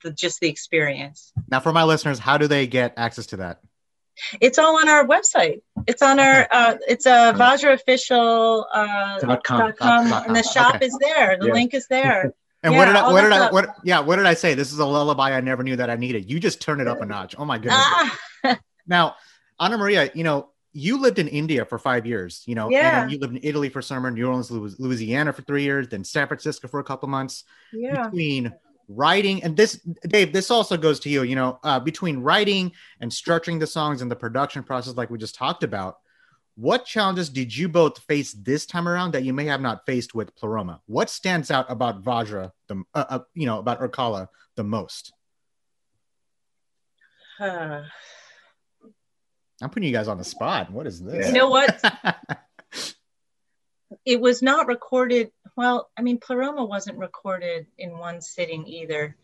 [0.03, 1.33] the, just the experience.
[1.49, 3.61] Now, for my listeners, how do they get access to that?
[4.39, 5.61] It's all on our website.
[5.87, 6.47] It's on our.
[6.51, 10.27] Uh, it's a Vajra official uh, dot com, dot com, dot com.
[10.27, 10.85] and the shop okay.
[10.85, 11.35] is there.
[11.39, 11.53] The yeah.
[11.53, 12.35] link is there.
[12.63, 13.11] And yeah, what did I?
[13.11, 13.51] What did I?
[13.51, 13.75] What?
[13.83, 13.99] Yeah.
[13.99, 14.53] What did I say?
[14.53, 16.29] This is a lullaby I never knew that I needed.
[16.29, 17.35] You just turn it up a notch.
[17.37, 17.83] Oh my goodness.
[17.83, 18.19] Ah.
[18.87, 19.15] now,
[19.59, 22.41] Anna Maria, you know, you lived in India for five years.
[22.45, 23.03] You know, yeah.
[23.03, 26.27] and you lived in Italy for summer, New Orleans, Louisiana for three years, then San
[26.27, 27.43] Francisco for a couple months.
[27.73, 28.05] Yeah.
[28.05, 28.53] Between
[28.89, 29.75] writing and this
[30.07, 34.01] dave this also goes to you you know uh, between writing and structuring the songs
[34.01, 35.99] and the production process like we just talked about
[36.55, 40.13] what challenges did you both face this time around that you may have not faced
[40.13, 40.81] with pleroma?
[40.85, 45.13] What stands out about vajra the uh, uh, you know about urkala the most?
[47.39, 47.83] Uh,
[49.61, 50.71] i'm putting you guys on the spot.
[50.71, 51.27] What is this?
[51.27, 51.81] You know what?
[54.05, 55.31] It was not recorded.
[55.55, 59.15] Well, I mean, Pleroma wasn't recorded in one sitting either.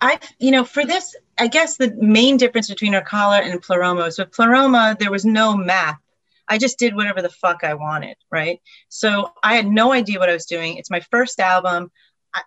[0.00, 4.18] I, you know, for this, I guess the main difference between Urkala and Pleroma was
[4.18, 6.00] with Pleroma, there was no map.
[6.48, 8.60] I just did whatever the fuck I wanted, right?
[8.88, 10.76] So I had no idea what I was doing.
[10.76, 11.90] It's my first album.
[12.34, 12.42] I,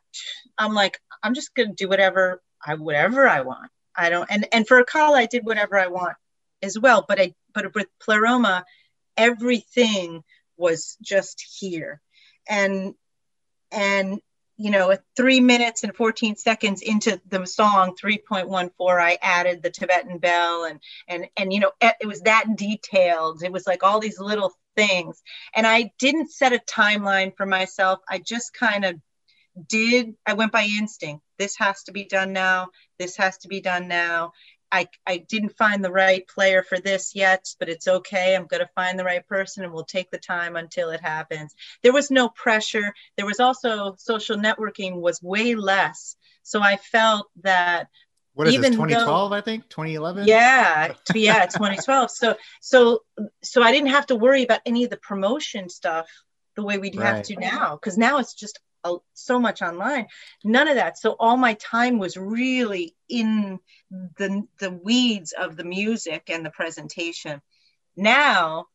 [0.57, 3.71] I'm like, I'm just gonna do whatever I whatever I want.
[3.95, 6.15] I don't and and for Urkala, I did whatever I want
[6.61, 7.05] as well.
[7.07, 8.65] But I but with Pleroma,
[9.17, 10.23] everything
[10.57, 12.01] was just here.
[12.47, 12.93] And
[13.71, 14.19] and
[14.59, 18.69] you know three minutes and 14 seconds into the song 3.14
[19.01, 23.43] i added the tibetan bell and and and you know it was that detailed.
[23.43, 25.21] It was like all these little things.
[25.55, 27.99] And i didn't set a timeline for myself.
[28.09, 28.95] I just kind of
[29.67, 31.23] did i went by instinct.
[31.37, 32.69] This has to be done now.
[32.97, 34.33] This has to be done now
[34.71, 38.35] I, I didn't find the right player for this yet, but it's okay.
[38.35, 41.55] I'm going to find the right person and we'll take the time until it happens.
[41.83, 42.93] There was no pressure.
[43.17, 46.15] There was also social networking was way less.
[46.43, 47.87] So I felt that
[48.33, 52.99] what is even this 2012 though, i think 2011 yeah yeah 2012 so so
[53.43, 56.07] so i didn't have to worry about any of the promotion stuff
[56.55, 57.05] the way we Right.
[57.05, 58.59] have to now because now it's just
[59.13, 60.07] so much online
[60.43, 60.97] none of that.
[60.97, 66.51] So all my time was really in the the weeds of the music and the
[66.51, 67.41] presentation.
[67.95, 68.67] Now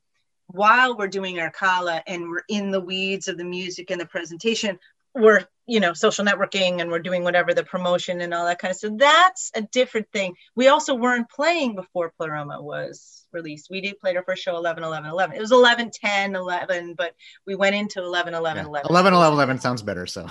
[0.47, 4.79] while we're doing Urkala and we're in the weeds of the music and the presentation
[5.15, 8.71] we're you know social networking and we're doing whatever the promotion and all that kind
[8.71, 10.35] of stuff that's a different thing.
[10.55, 13.69] We also weren't playing before pleroma was released.
[13.71, 17.15] We did play our first show 11 11 11 it was 11 10 11 but
[17.47, 18.69] we went into 11 11 Yeah.
[18.69, 20.07] 11 11 11 11 sounds better.
[20.07, 20.29] So,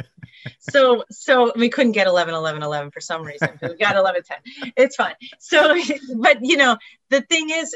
[0.60, 4.72] so so we couldn't get 11 11 11 for some reason we got 11 10
[4.76, 5.14] it's fine.
[5.38, 5.74] So
[6.18, 6.76] but you know
[7.10, 7.74] the thing is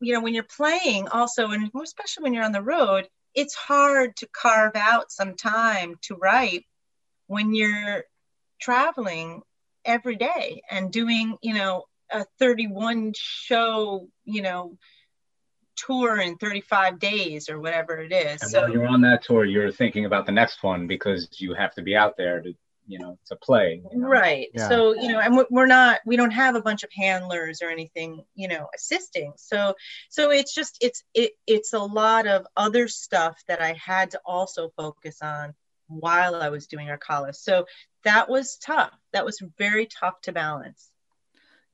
[0.00, 4.16] you know when you're playing also and especially when you're on the road it's hard
[4.16, 6.64] to carve out some time to write
[7.26, 8.04] when you're
[8.60, 9.42] traveling
[9.84, 14.76] every day and doing you know a 31 show you know
[15.76, 18.42] tour in 35 days or whatever it is.
[18.42, 21.74] And so you're on that tour, you're thinking about the next one because you have
[21.74, 22.54] to be out there to,
[22.90, 23.82] you know, to play.
[23.92, 24.08] you know?
[24.08, 24.48] Right.
[24.54, 24.68] Yeah.
[24.68, 27.70] So, you know, and we- we're not, we don't have a bunch of handlers or
[27.70, 29.32] anything, you know, assisting.
[29.36, 29.74] So,
[30.10, 34.20] so it's just, it's, it, it's a lot of other stuff that I had to
[34.24, 35.54] also focus on
[35.86, 37.34] while I was doing Urkala.
[37.34, 37.66] So
[38.04, 38.92] that was tough.
[39.12, 40.90] That was very tough to balance.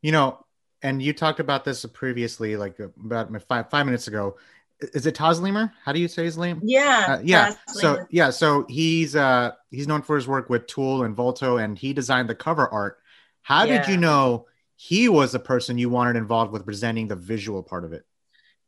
[0.02, 0.44] you know,
[0.82, 4.36] and you talked about this previously, like about five five minutes ago.
[4.80, 5.72] Is it Taz Lemer?
[5.84, 6.60] How do you say his name?
[6.62, 7.06] Yeah.
[7.08, 7.54] Uh, yeah.
[7.68, 11.78] So yeah, so he's uh he's known for his work with Tool and Volto, and
[11.78, 12.98] he designed the cover art.
[13.42, 17.62] How did you know he was the person you wanted involved with presenting the visual
[17.62, 18.04] part of it?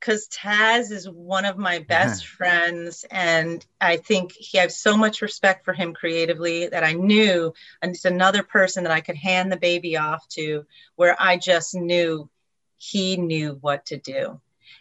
[0.00, 4.96] because Taz is one of my best friends, and I think he I have so
[4.96, 9.16] much respect for him creatively that I knew, and it's another person that I could
[9.16, 10.64] hand the baby off to,
[10.96, 12.28] where I just knew
[12.76, 14.40] he knew what to do,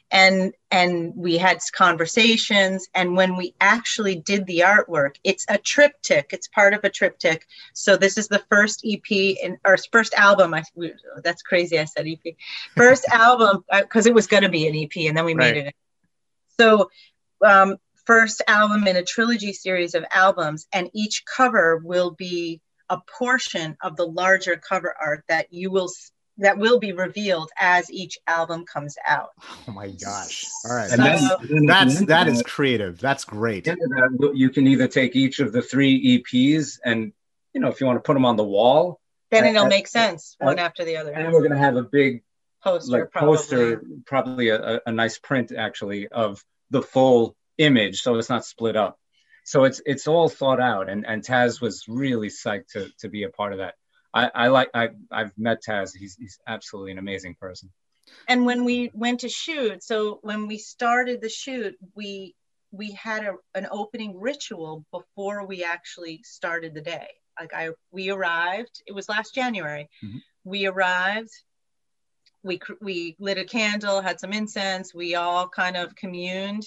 [0.10, 6.28] and and we had conversations, and when we actually did the artwork, it's a triptych.
[6.32, 7.46] It's part of a triptych.
[7.74, 10.54] So this is the first EP in our first album.
[10.54, 11.78] I we, that's crazy.
[11.78, 12.36] I said EP
[12.76, 15.76] first album because it was going to be an EP, and then we made it.
[16.60, 16.90] So,
[17.46, 23.00] um, first album in a trilogy series of albums, and each cover will be a
[23.18, 25.90] portion of the larger cover art that you will
[26.40, 29.30] that will be revealed as each album comes out.
[29.68, 30.46] Oh my gosh!
[30.70, 33.00] All right, And then, So- then at that's end that creative.
[33.00, 33.64] That's great.
[33.66, 37.12] that, you can either take each of the three EPs and,
[37.54, 39.70] you know, if you want to put them on the wall, Then And- it'll and-
[39.70, 41.12] make sense one after the other.
[41.12, 42.24] and we're going to have a big
[42.64, 43.38] Poster, like probably.
[43.38, 48.46] poster, probably a, a, a nice print actually of the full image, so it's not
[48.46, 48.98] split up.
[49.44, 53.24] So it's it's all thought out, and and Taz was really psyched to to be
[53.24, 53.76] a part of that.
[54.18, 55.92] I, I like I I've met Taz.
[55.96, 57.70] He's he's absolutely an amazing person.
[58.32, 59.98] and when we went to shoot so
[60.30, 62.34] when we started the shoot we
[62.80, 67.08] we had a, an opening ritual before we actually started the day
[67.40, 67.66] like i
[67.98, 70.20] we arrived it was last january Mhm.
[70.54, 71.36] we arrived
[72.44, 76.66] we we lit a candle had some incense we all kind of communed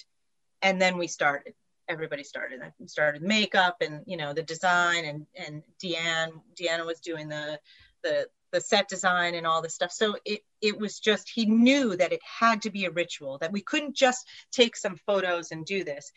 [0.67, 1.55] and then we started
[1.91, 2.61] everybody started.
[2.63, 7.59] I started makeup and you know the design and and deanne deanna was doing the
[8.03, 9.93] the the set design and all this stuff.
[9.93, 13.53] So it it was just he knew that it had to be a ritual that
[13.53, 16.13] we couldn't just take some photos and do this.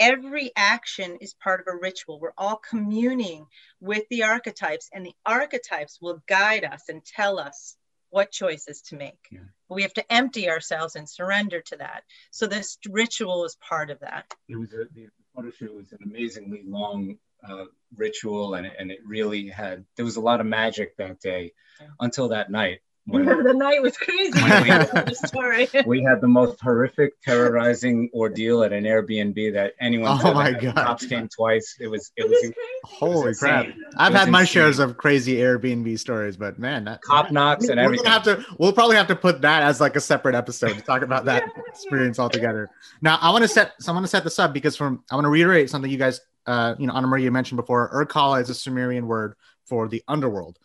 [0.00, 2.18] Every action is part of a ritual.
[2.18, 3.46] We're all communing
[3.80, 7.76] with the archetypes and the archetypes will guide us and tell us
[8.12, 9.40] what choices to make Yeah.
[9.68, 13.98] we have to empty ourselves and surrender to that so this ritual is part of
[14.00, 17.16] that It was a, the photo shoot was an amazingly long
[17.48, 17.64] uh,
[17.96, 21.52] ritual, and it, and it really had there was a lot of magic that day
[21.80, 21.88] Yeah.
[21.98, 24.68] until that night when the night was crazy When we-
[25.86, 30.18] we had the most horrific, terrorizing ordeal at an Airbnb that anyone.
[30.22, 30.52] Oh my.
[30.52, 30.74] God.
[30.74, 31.76] Cops came twice.
[31.80, 32.54] It was it It was was crazy.
[32.84, 33.48] Holy insane.
[33.50, 33.66] crap!
[33.96, 34.52] I've was had my insane.
[34.52, 38.04] shares of crazy Airbnb stories, but man, that cop knocks and we're everything.
[38.04, 38.44] gonna have to.
[38.58, 41.44] We'll probably have to put that as like a separate episode to talk about that
[41.68, 42.70] experience altogether.
[43.00, 43.72] Now, I want to set.
[43.80, 45.98] So I want to set this up because from I want to reiterate something you
[45.98, 47.90] guys, uh, you know, Anna Maria mentioned before.
[47.92, 49.34] Urkala is a Sumerian word
[49.66, 50.58] for the underworld.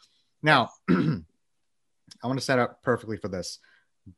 [0.43, 0.69] Now,
[2.28, 3.59] I want to set up perfectly for this.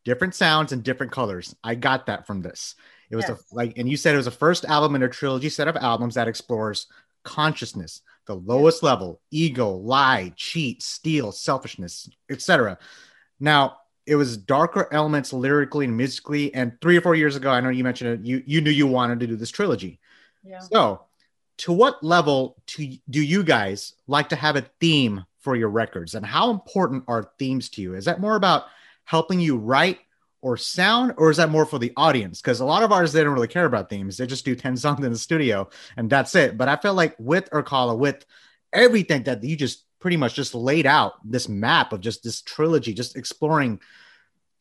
[0.03, 1.55] Different sounds and different colors.
[1.63, 2.75] I got that from this.
[3.11, 3.39] It was Yes.
[3.51, 5.75] a, like, and you said it was the first album in a trilogy set of
[5.77, 6.87] albums that explores
[7.23, 12.77] consciousness, the lowest level, ego, lie, cheat, steal, selfishness, etc.
[13.39, 16.51] Now, it was darker elements lyrically and musically.
[16.53, 18.27] And three or four years ago, I know you mentioned it.
[18.27, 19.99] You you knew you wanted to do this trilogy.
[20.43, 21.05] yeah So,
[21.59, 26.15] to what level to, do you guys like to have a theme for your records,
[26.15, 27.95] and how important are themes to you?
[27.95, 28.65] Is that more about
[29.05, 29.99] helping you write,
[30.41, 32.41] or sound, or is that more for the audience?
[32.41, 34.77] Because a lot of artists they don't really care about themes; they just do ten
[34.77, 36.57] songs in the studio and that's it.
[36.57, 38.25] But I felt like with Urkala, with
[38.71, 42.93] everything that you just pretty much just laid out this map of just this trilogy,
[42.93, 43.79] just exploring.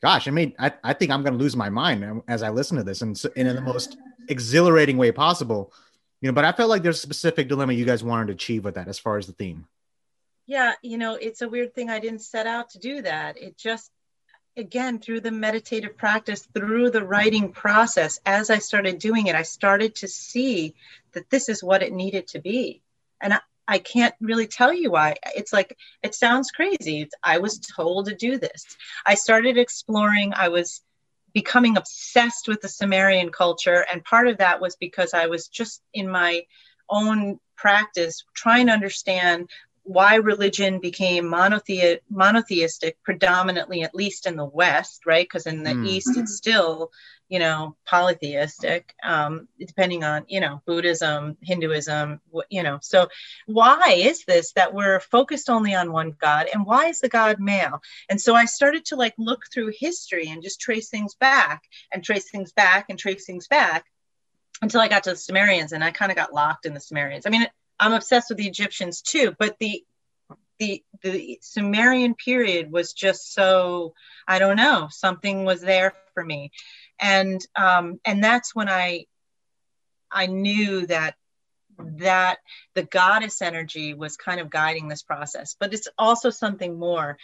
[0.01, 2.49] Gosh, I mean, I, I think I'm going to lose my mind um, as I
[2.49, 3.97] listen to this, and, and in the most
[4.29, 5.73] exhilarating way possible.
[6.21, 8.65] You know, but I felt like there's a specific dilemma you guys wanted to achieve
[8.65, 9.67] with that as far as the theme.
[10.49, 11.91] Yeah, you know, it's a weird thing.
[11.91, 13.39] I didn't set out to do that.
[13.39, 13.91] It just
[14.57, 19.43] again through the meditative practice through the writing process as i started doing it i
[19.43, 20.73] started to see
[21.13, 22.81] that this is what it needed to be.
[23.21, 25.17] And i, I can't really tell you why.
[25.35, 27.01] It's like it sounds crazy.
[27.01, 28.65] It's, i was told to do this.
[29.05, 30.33] I started exploring.
[30.35, 30.81] I was
[31.31, 33.85] becoming obsessed with the sumerian culture.
[33.91, 36.41] And part of that was because i was just in my
[36.89, 39.49] own practice trying to understand
[39.89, 45.25] why religion became monothe- monotheistic predominantly at least in the west right?
[45.25, 45.87] Because in the mm.
[45.87, 46.91] east it's still
[47.27, 52.21] you know polytheistic um, depending on you know buddhism hinduism
[52.51, 52.77] you know.
[52.83, 53.07] So
[53.47, 57.39] why is this that we're focused only on one god and why is the god
[57.39, 57.81] male?
[58.09, 62.03] And so i started to like look through history and just trace things back and
[62.03, 63.85] trace things back and trace things back
[64.61, 67.25] until i got to the sumerians and i kind of got locked in the sumerians.
[67.25, 67.47] I mean
[67.79, 69.83] I'm obsessed with the Egyptians too, but the
[70.59, 73.93] the the Sumerian period was just so
[74.27, 76.51] I don't know something was there for me,
[76.99, 79.05] and um, and that's when I
[80.11, 81.15] I knew that
[81.77, 82.39] that
[82.75, 87.17] the goddess energy was kind of guiding this process, but it's also something more.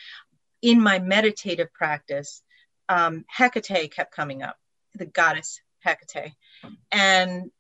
[0.62, 2.41] In my meditative practice,
[2.89, 4.58] um, Hecate kept coming up,
[4.95, 6.32] the goddess Hecate,
[6.91, 7.51] and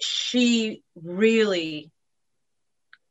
[0.00, 1.90] she really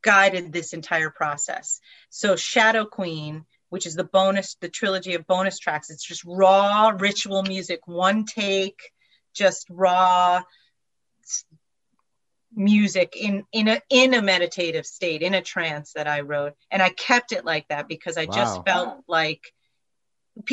[0.02, 1.80] guided this entire process.
[2.10, 6.92] So Shadow Queen, which is the bonus, the trilogy of bonus tracks, it's just raw
[6.96, 8.80] ritual music, one take,
[9.34, 10.42] just raw
[12.54, 16.54] music in in a in a meditative state, in a trance that I wrote.
[16.70, 18.32] And I kept it like that because I wow.
[18.32, 19.42] just felt like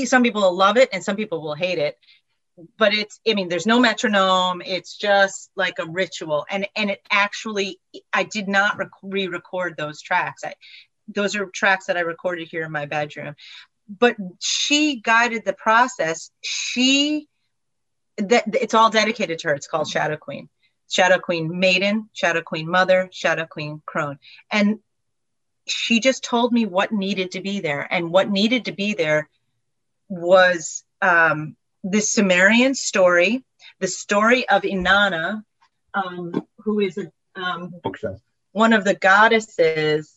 [0.04, 1.98] some people will love it and some people will hate it
[2.78, 4.62] but it's i mean there's no metronome.
[4.66, 6.46] It's just like a ritual.
[6.50, 7.80] And and it actually
[8.14, 10.44] i did not re-record those tracks.
[10.44, 10.54] I
[11.08, 13.36] those are tracks that i recorded here in my bedroom.
[13.88, 16.32] But she guided the process.
[16.42, 17.28] She
[18.18, 19.56] that it's all dedicated to her.
[19.56, 20.50] It's called shadow queen.
[20.90, 24.20] Shadow queen maiden shadow queen mother shadow queen crone.
[24.52, 24.80] And
[25.68, 27.86] she just told me what needed to be there.
[27.92, 29.30] And what needed to be there
[30.08, 33.44] was um, the Sumerian story,
[33.80, 35.44] the story of Inanna,
[35.94, 37.76] um, who is a, um,
[38.52, 40.12] one of the goddesses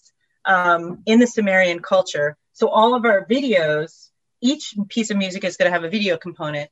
[0.47, 2.37] um, in the Sumerian culture.
[2.55, 4.09] So all of our videos,
[4.41, 6.71] each piece of music is going to have a video component.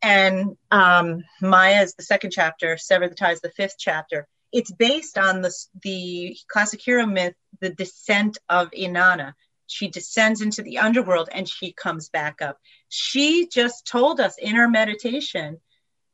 [0.00, 4.28] And um, Maya is the second chapter, Sever the Ties, the fifth chapter.
[4.52, 9.32] It's based on the, the classic hero myth, the descent of Inanna
[9.66, 12.58] she descends into the underworld and she comes back up.
[12.88, 15.60] She just told us in her meditation,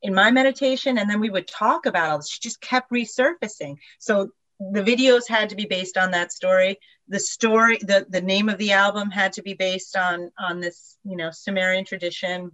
[0.02, 2.30] in my meditation, and then we would talk about all this.
[2.30, 3.76] She just kept resurfacing.
[3.98, 6.78] So the videos had to be based on that story.
[7.08, 10.96] The story, the, the name of the album had to be based on on this,
[11.04, 12.52] you know, Sumerian tradition.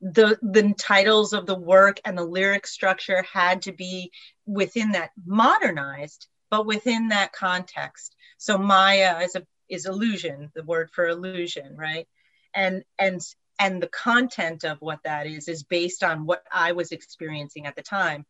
[0.00, 4.10] The the titles of the work and the lyric structure had to be
[4.46, 8.14] within that modernized, but within that context.
[8.38, 12.06] So Maya is a is illusion, the word for illusion, right?
[12.54, 13.20] And and
[13.58, 17.76] and the content of what that is is based on what I was experiencing at
[17.76, 18.26] the time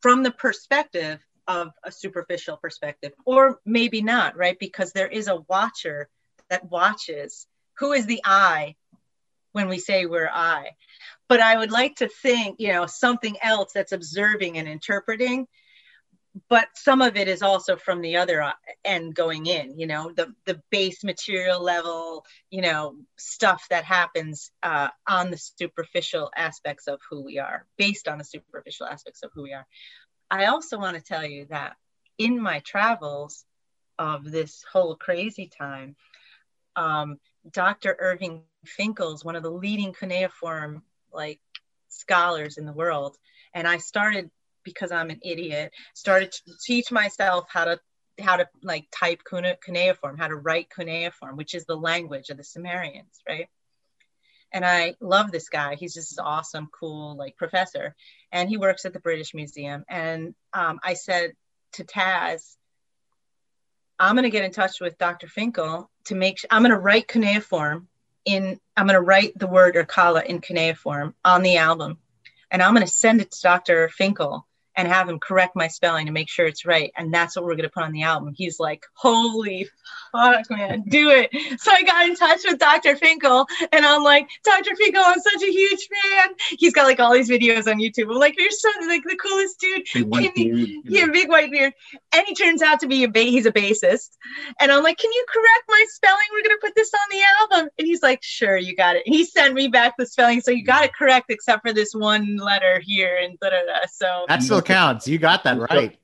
[0.00, 4.58] from the perspective of a superficial perspective, or maybe not, right?
[4.58, 6.08] Because there is a watcher
[6.50, 7.46] that watches.
[7.78, 8.76] Who is the I
[9.52, 10.70] when we say we're I?
[11.28, 15.46] But I would like to think, you know, something else that's observing and interpreting
[16.48, 18.52] but some of it is also from the other
[18.84, 24.50] end going in you know the the base material level you know stuff that happens
[24.62, 29.30] uh, on the superficial aspects of who we are based on the superficial aspects of
[29.34, 29.66] who we are.
[30.30, 31.76] I also want to tell you that
[32.18, 33.44] in my travels
[33.98, 35.94] of this whole crazy time
[36.76, 37.18] um,
[37.52, 40.82] dr irving finkel's one of the leading cuneiform
[41.12, 41.40] like
[41.88, 43.16] scholars in the world.
[43.54, 44.30] And i started
[44.64, 47.78] because I'm an idiot, started to teach myself how to
[48.20, 52.44] how to like type cuneiform, how to write cuneiform, which is the language of the
[52.44, 53.48] Sumerians, right?
[54.52, 55.74] And I love this guy.
[55.74, 57.94] He's just an awesome, cool, like professor,
[58.30, 59.84] and he works at the British Museum.
[59.88, 61.32] And um, I said
[61.72, 62.54] to Taz,
[63.98, 65.26] I'm going to get in touch with Dr.
[65.26, 66.38] Finkel to make.
[66.50, 67.88] I'm going to write cuneiform
[68.24, 71.98] in I'm going to write the word Urkala in cuneiform on the album,
[72.50, 73.88] and I'm going to send it to Dr.
[73.88, 74.46] Finkel
[74.76, 76.92] and have him correct my spelling to make sure it's right.
[76.96, 78.34] And that's what we're going to put on the album.
[78.36, 79.68] He's like, holy
[80.12, 81.30] fuck, man, do it.
[81.60, 82.96] So I got in touch with Dr.
[82.96, 84.74] Finkel and I'm like, Dr.
[84.76, 86.30] Finkel, I'm such a huge fan.
[86.58, 88.10] He's got like all these videos on YouTube.
[88.10, 89.84] I'm like, you're so like the coolest dude.
[89.92, 90.68] Big white beard.
[90.84, 91.72] Yeah, big white beard.
[92.12, 94.10] And he turns out to be a ba- he's a bassist.
[94.60, 96.18] And I'm like, can you correct my spelling?
[96.32, 97.70] We're gonna put this on the album.
[97.78, 99.02] And he's like, sure, you got it.
[99.06, 100.40] And he sent me back the spelling.
[100.40, 103.86] So you got it correct except for this one letter here and da da da.
[103.90, 105.06] So that's still counts.
[105.08, 105.96] You got that right.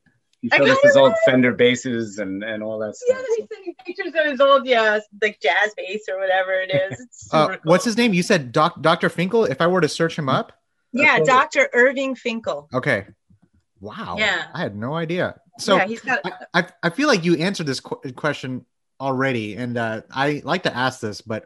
[0.43, 1.19] He I showed us his old right.
[1.27, 3.27] Fender basses and, and all that yeah, stuff.
[3.37, 6.99] he sent me pictures of his old yeah, like jazz bass or whatever it is.
[6.99, 7.59] It's super Uh, cool.
[7.65, 8.15] what's his name?
[8.15, 9.11] You said Doc, Dr.
[9.11, 9.45] Finkel.
[9.45, 10.53] If I were to search him up,
[10.93, 11.69] Yeah, That's Dr.
[11.75, 12.69] Irving Finkel.
[12.73, 13.07] okay.
[13.81, 14.17] Wow.
[14.19, 14.47] Yeah.
[14.55, 15.39] I had no idea.
[15.59, 18.65] So yeah, he's got I, I, I feel like you answered this qu- question
[18.99, 21.45] already, and uh, I like to ask this, but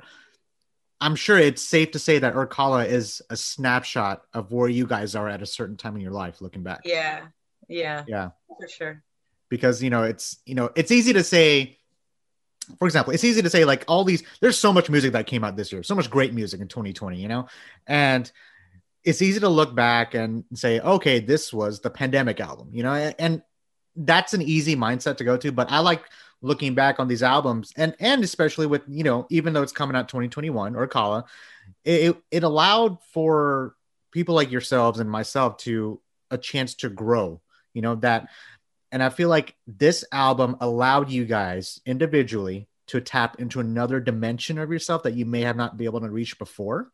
[1.04, 5.14] I'm sure it's safe to say that Urkala is a snapshot of where you guys
[5.14, 6.80] are at a certain time in your life, looking back.
[6.84, 7.26] yeah,
[7.68, 8.30] yeah, Yeah.
[8.60, 9.02] for sure.
[9.50, 11.78] because you know it's you know it's easy to say
[12.78, 15.44] for example it's easy to say like all these there's so much music that came
[15.44, 17.46] out this year so much great music in 2020 you know
[17.86, 18.32] and
[19.04, 22.94] it's easy to look back and say okay this was the pandemic album you know
[22.94, 23.42] and, and
[23.96, 26.02] that's an easy mindset to go to but i like
[26.44, 29.96] looking back on these albums and and especially with you know even though it's coming
[29.96, 31.24] out 2021 Urkala
[31.84, 33.74] it, it allowed for
[34.12, 37.40] people like yourselves and myself to a chance to grow
[37.72, 38.28] you know that
[38.92, 44.58] and I feel like this album allowed you guys individually to tap into another dimension
[44.58, 46.92] of yourself that you may have not been able to reach before.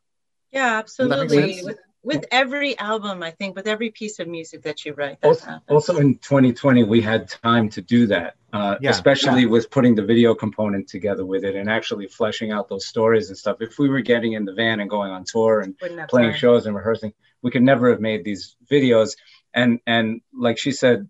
[0.51, 1.62] Yeah, Does that make absolutely.
[1.64, 5.40] With, with every album, I think, with every piece of music that you write, that's
[5.42, 5.74] Also, happened.
[5.74, 8.90] also in 2020, we had time to do that, uh, Yeah.
[8.90, 13.28] especially with putting the video component together with it and actually fleshing out those stories
[13.28, 13.59] and stuff.
[13.61, 16.38] If we were getting in the van and going on tour and playing time.
[16.38, 19.16] shows and rehearsing, we could never have made these videos.
[19.55, 21.09] And and like she said,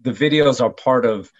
[0.00, 1.30] the videos are part of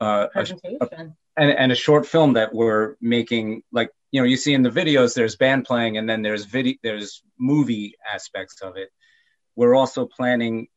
[0.00, 1.16] uh, a, presentation.
[1.36, 4.70] and, and a short film that we're making like you know you see in the
[4.70, 8.90] videos there's band playing and then there's video there's movie aspects of it
[9.56, 10.68] we're also planning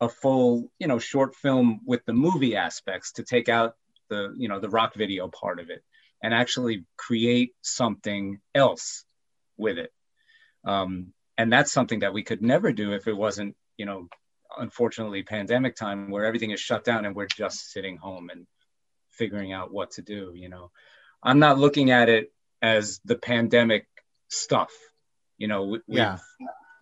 [0.00, 3.74] a full you know short film with the movie aspects to take out
[4.08, 5.82] the you know the rock video part of it
[6.22, 9.04] and actually create something else
[9.56, 9.92] with it.
[10.64, 14.08] Um, and that's something that we could never do if it wasn't you know
[14.58, 18.46] unfortunately pandemic time where everything is shut down and we're just sitting home and
[19.10, 20.70] figuring out what to do you know.
[21.22, 22.32] I'm not looking at it
[22.62, 23.86] as the pandemic
[24.28, 24.70] stuff.
[25.36, 26.18] You know we, Yeah.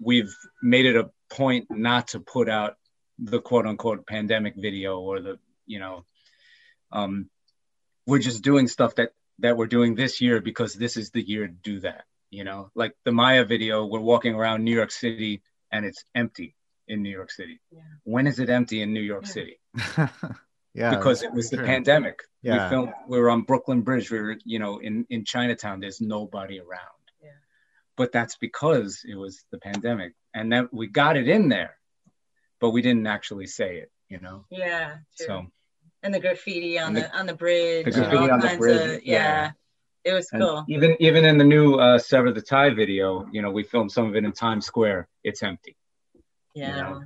[0.01, 2.77] we've, we've made it a point not to put out
[3.19, 6.05] the quote unquote pandemic video or the you know
[6.93, 7.29] um
[8.07, 11.47] we're just doing stuff that that we're doing this year because this is the year
[11.47, 15.43] to do that you know like the maya video we're walking around new york city
[15.73, 16.55] and it's empty
[16.89, 17.81] in new york city Yeah.
[18.05, 19.33] when is it empty in new york Yeah.
[19.33, 19.61] city
[20.75, 20.91] yeah.
[20.91, 21.67] because it was the true.
[21.67, 22.21] pandemic.
[22.43, 22.65] Yeah.
[22.65, 22.93] We filmed.
[23.09, 24.11] We were on Brooklyn Bridge.
[24.11, 25.81] We were, you know, in in Chinatown.
[25.81, 27.03] There's nobody around.
[27.21, 27.31] Yeah.
[27.97, 31.77] But that's because it was the pandemic, and then we got it in there,
[32.61, 33.91] but we didn't actually say it.
[34.09, 34.45] You know.
[34.51, 34.97] Yeah.
[35.17, 35.27] true.
[35.27, 35.47] So
[36.03, 37.85] and the graffiti on the, the- on the bridge.
[37.87, 39.51] the graffiti all on the bridge, Of, yeah.
[40.05, 40.65] It was and cool.
[40.69, 44.07] even even in the new uh, Sever the Tie video, you know, we filmed some
[44.07, 45.09] of it in Times Square.
[45.25, 45.77] It's empty.
[46.55, 46.77] Yeah.
[46.81, 47.03] know,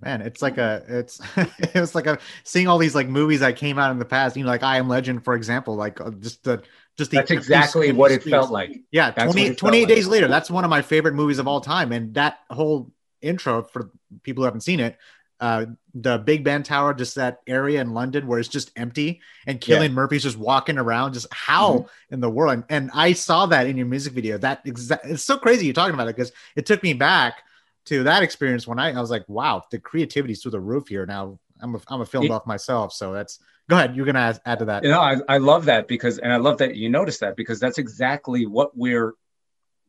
[0.00, 3.56] Man, it's like a it's it was like a seeing all these like movies that
[3.56, 6.10] came out in the past, you know, like I Am Legend, for example, like uh,
[6.10, 6.62] just the
[6.96, 8.80] just the That's exactly what it felt like.
[8.92, 9.88] Yeah, That's 20, what it felt 28 like.
[9.88, 10.28] days later.
[10.28, 11.90] That's one of my favorite movies of all time.
[11.92, 12.92] And that whole
[13.22, 13.90] intro for
[14.22, 14.96] people who haven't seen it,
[15.38, 19.60] uh, the Big Ben Tower, just that area in London where it's just empty and
[19.60, 22.14] Cillian Murphy's just walking around, just how Mm-hmm.
[22.14, 22.54] in the world.
[22.54, 24.38] And, and I saw that in your music video.
[24.38, 27.42] That exact it's so crazy you're talking about it because it took me back
[27.86, 31.04] to that experience when I, I was like, wow, the creativity's through the roof here.
[31.04, 32.94] Now I'm a, I'm a film It- buff myself.
[32.94, 33.38] So that's
[33.68, 33.94] go ahead.
[33.94, 34.84] You're gonna add, add to that.
[34.84, 37.60] You know, I, I love that because, and I love that you noticed that because
[37.60, 39.12] that's exactly what we're,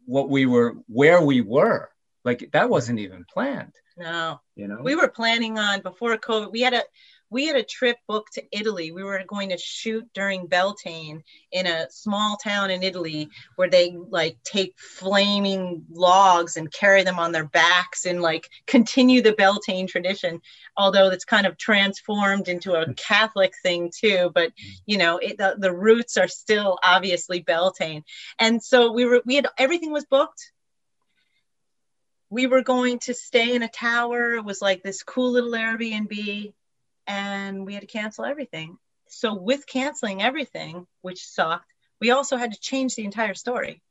[0.05, 1.89] what we were, where we were.
[2.25, 3.71] Like that wasn't even planned.
[3.97, 4.39] No.
[4.55, 4.79] You know.
[4.81, 6.51] we were planning on before COVID.
[6.51, 6.83] We had a
[7.29, 8.91] we had a trip booked to Italy.
[8.91, 13.97] We were going to shoot during Beltane in a small town in Italy where they
[14.09, 19.87] like take flaming logs and carry them on their backs and like continue the Beltane
[19.87, 20.41] tradition.
[20.77, 24.53] Although it's kind of transformed into a Catholic thing too, but
[24.85, 28.03] you know it, the, the roots are still obviously Beltane.
[28.39, 30.51] And so we were we had everything was booked
[32.29, 34.35] we were going to stay in a tower.
[34.35, 36.53] It was like this cool little Airbnb,
[37.07, 38.77] and we had to cancel everything.
[39.09, 41.71] So, with canceling everything, which sucked,
[42.01, 43.81] we also had to change the entire story.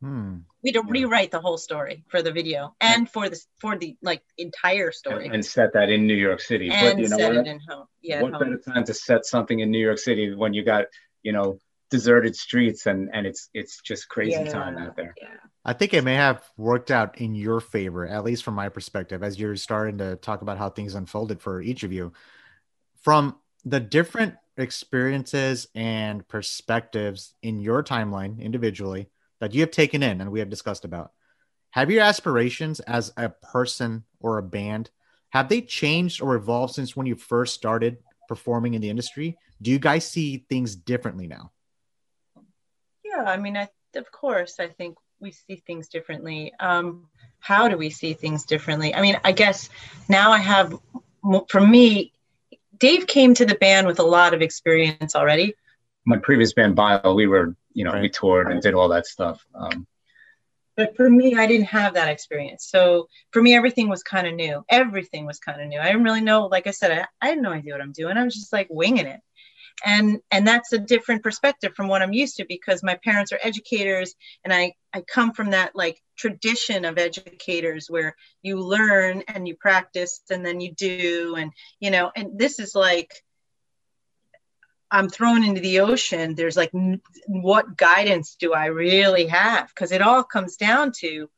[0.00, 0.40] Hmm.
[0.62, 0.92] We had to Yeah.
[0.92, 5.24] rewrite the whole story for the video and for the for the like entire story
[5.24, 6.68] and, and set that in New York City.
[6.70, 7.46] and but you know set what?
[7.46, 7.86] it in home.
[8.02, 8.42] Yeah, what home.
[8.42, 10.84] better time to set something in New York City when you got
[11.22, 11.58] you know
[11.90, 14.52] deserted streets and and it's it's just crazy Yeah.
[14.52, 15.14] time out there.
[15.20, 15.28] Yeah.
[15.64, 19.22] I think it may have worked out in your favor, at least from my perspective,
[19.22, 22.12] as you're starting to talk about how things unfolded for each of you.
[23.02, 29.08] From the different experiences and perspectives in your timeline individually
[29.40, 31.12] that you have taken in and we have discussed about,
[31.70, 34.90] have your aspirations as a person or a band
[35.30, 39.36] have they changed or evolved since when you first started performing in the industry?
[39.60, 41.52] Do you guys see things differently now?
[43.16, 46.52] Yeah, I mean, I of course, I think we see things differently.
[46.60, 47.08] Um,
[47.38, 48.94] how do we see things differently?
[48.94, 49.70] I mean, I guess
[50.08, 50.78] now I have,
[51.48, 52.12] for me,
[52.78, 55.54] Dave came to the band with a lot of experience already.
[56.04, 59.44] My previous band Bio, we were you know we toured and did all that stuff.
[59.54, 59.86] Um,
[60.76, 62.66] But for me, I didn't have that experience.
[62.66, 64.62] So for me, everything was kind of new.
[64.68, 65.80] Everything was kind of new.
[65.80, 68.16] I didn't really know, like I said, I, I had no idea what I'm doing.
[68.16, 69.20] I was just like winging it.
[69.84, 73.38] And and that's a different perspective from what I'm used to because my parents are
[73.42, 79.46] educators and I, I come from that like tradition of educators where you learn and
[79.46, 83.22] you practice and then you do and you know and this is like
[84.90, 86.34] I'm thrown into the ocean.
[86.34, 86.70] There's like,
[87.26, 89.68] what guidance do I really have?
[89.68, 91.28] Because it all comes down to,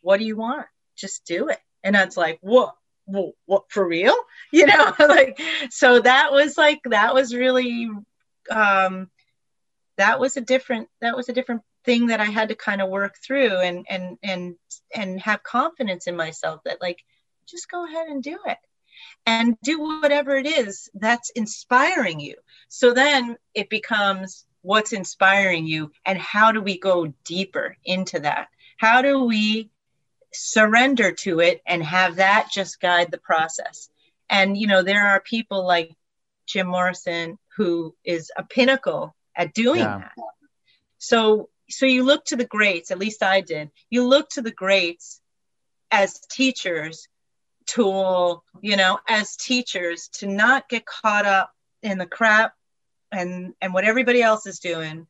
[0.00, 0.66] what do you want?
[0.96, 1.58] Just do it.
[1.82, 2.74] And that's like, what,
[3.06, 4.16] what, for real?
[4.52, 5.40] You know, like,
[5.70, 7.90] so that was like, that was really,
[8.50, 9.10] um,
[9.96, 12.88] that was a different, that was a different thing that I had to kind of
[12.88, 14.54] work through and, and, and,
[14.94, 17.00] and have confidence in myself that like,
[17.46, 18.58] just go ahead and do it
[19.26, 22.36] and do whatever it is that's inspiring you.
[22.68, 28.48] So then it becomes what's inspiring you and how do we go deeper into that?
[28.76, 29.70] How do we
[30.34, 33.88] surrender to it and have that just guide the process?
[34.28, 35.94] And, you know, there are people like
[36.46, 39.98] Jim Morrison who is a pinnacle at doing Yeah.
[39.98, 40.12] that.
[40.98, 43.70] So, so you look to the greats, at least I did.
[43.90, 45.20] You look to the greats
[45.90, 47.08] as teachers
[47.66, 51.50] tool, you know, as teachers to not get caught up
[51.82, 52.54] in the crap
[53.12, 55.06] and and what everybody else is doing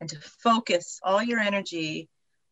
[0.00, 2.08] and to focus all your energy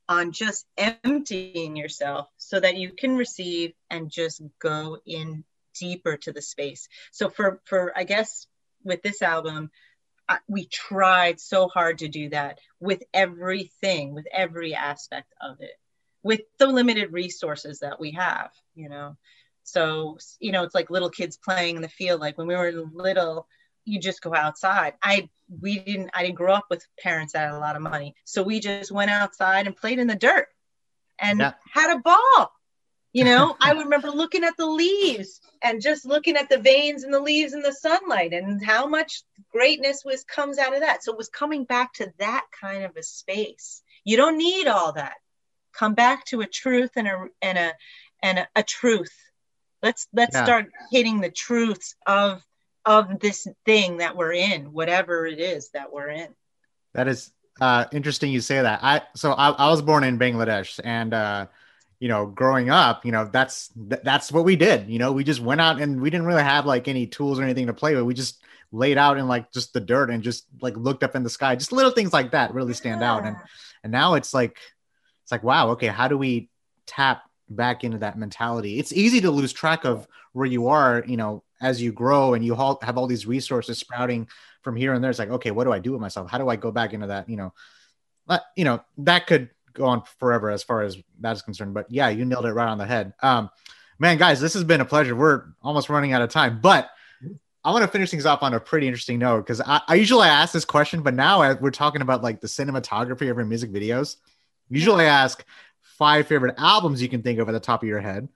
[0.08, 5.44] on just emptying yourself so that you can receive and just go in
[5.78, 6.88] deeper to the space.
[7.10, 8.46] So for for I guess
[8.84, 9.70] with this album
[10.28, 15.78] I, we tried so hard to do that with everything, with every aspect of it
[16.24, 19.16] with the limited resources that we have, you know.
[19.62, 22.20] So, you know, it's like little kids playing in the field.
[22.20, 23.46] Like when we were little,
[23.84, 24.94] you just go outside.
[25.02, 25.28] I
[25.60, 28.14] we didn't I didn't grow up with parents that had a lot of money.
[28.24, 30.38] So we just went outside and played in the dirt
[31.18, 31.52] and Yeah.
[31.72, 32.52] had a ball.
[33.12, 37.10] You know, I remember looking at the leaves and just looking at the veins in
[37.10, 39.22] the leaves in the sunlight and how much
[39.52, 41.02] greatness was comes out of that.
[41.04, 43.82] So it was coming back to that kind of a space.
[44.04, 45.14] You don't need all that
[45.72, 47.72] come back to a truth and a and a
[48.22, 49.12] and a, a truth
[49.82, 50.38] let's let's Yeah.
[50.38, 52.42] start hitting the truths of
[52.84, 56.28] of this thing that we're in whatever it is that we're in
[56.92, 58.32] That is uh, interesting.
[58.32, 58.80] You say that.
[58.82, 61.46] I so I, I was born in Bangladesh, and uh,
[62.00, 64.88] you know, growing up, you know, that's th- that's what we did.
[64.88, 67.44] You know, we just went out and we didn't really have like any tools or
[67.44, 68.04] anything to play with.
[68.04, 71.22] We just laid out in like just the dirt and just like looked up in
[71.22, 71.54] the sky.
[71.54, 73.24] Just little things like that really stand out.
[73.24, 73.36] And
[73.84, 74.58] and now it's like
[75.22, 76.50] it's like wow, okay, how do we
[76.86, 78.78] tap back into that mentality?
[78.78, 81.04] It's easy to lose track of where you are.
[81.06, 84.28] You know, as you grow and you have all these resources sprouting
[84.62, 85.10] from here and there.
[85.10, 86.30] It's like okay, what do I do with myself?
[86.30, 87.28] How do I go back into that?
[87.28, 87.54] You know,
[88.26, 91.74] but you know that could go on forever as far as that is concerned.
[91.74, 93.12] But yeah, you nailed it right on the head.
[93.22, 93.50] Um,
[93.98, 95.16] man, guys, this has been a pleasure.
[95.16, 96.90] We're almost running out of time, but
[97.64, 100.28] I want to finish things off on a pretty interesting note because I, I usually
[100.28, 103.72] ask this question, but now I- we're talking about like the cinematography of your music
[103.72, 104.16] videos.
[104.68, 105.44] Usually, I ask
[105.80, 108.28] five favorite albums you can think of at the top of your head.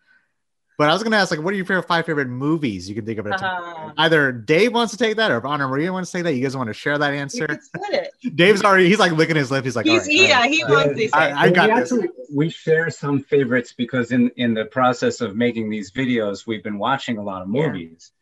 [0.79, 2.95] But I was going to ask, like, what are your favorite five favorite movies you
[2.95, 3.59] can think of at the top?
[3.61, 3.89] of your head?
[3.89, 6.35] Uh, Either Dave wants to take that, or if Anna Maria wants to take that.
[6.35, 7.47] You guys want to share that answer?
[7.61, 8.89] split it Dave's already.
[8.89, 9.65] He's like licking his lip.
[9.65, 10.51] He's like, he's all right, yeah right.
[10.51, 10.71] he Yeah.
[10.71, 11.93] wants this I- I we got this.
[11.93, 16.63] actually we share some favorites because in in the process of making these videos, we've
[16.63, 17.67] been watching a lot of Yeah.
[17.73, 18.13] movies.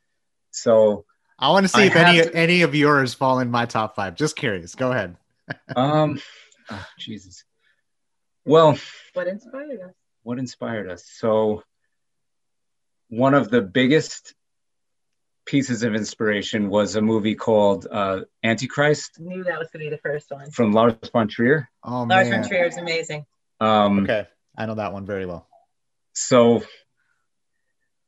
[0.50, 1.04] So
[1.38, 3.94] I want to see I if any to- any of yours fall in my top
[3.96, 4.14] five.
[4.14, 4.74] Just curious.
[4.74, 5.18] Go ahead.
[5.76, 6.18] um,
[6.70, 7.44] oh, Jesus.
[8.46, 8.78] Well,
[9.12, 9.90] what inspired us
[10.22, 11.04] what inspired us?
[11.04, 11.62] So
[13.08, 14.34] one of the biggest
[15.44, 19.18] pieces of inspiration was a movie called uh, Antichrist.
[19.20, 20.50] I knew that was going to be the first one.
[20.50, 21.68] From Lars von Trier.
[21.84, 22.42] Oh Lars man.
[22.42, 23.24] von Trier is amazing.
[23.60, 24.26] Um, okay,
[24.56, 25.48] I know that one very well.
[26.12, 26.64] So,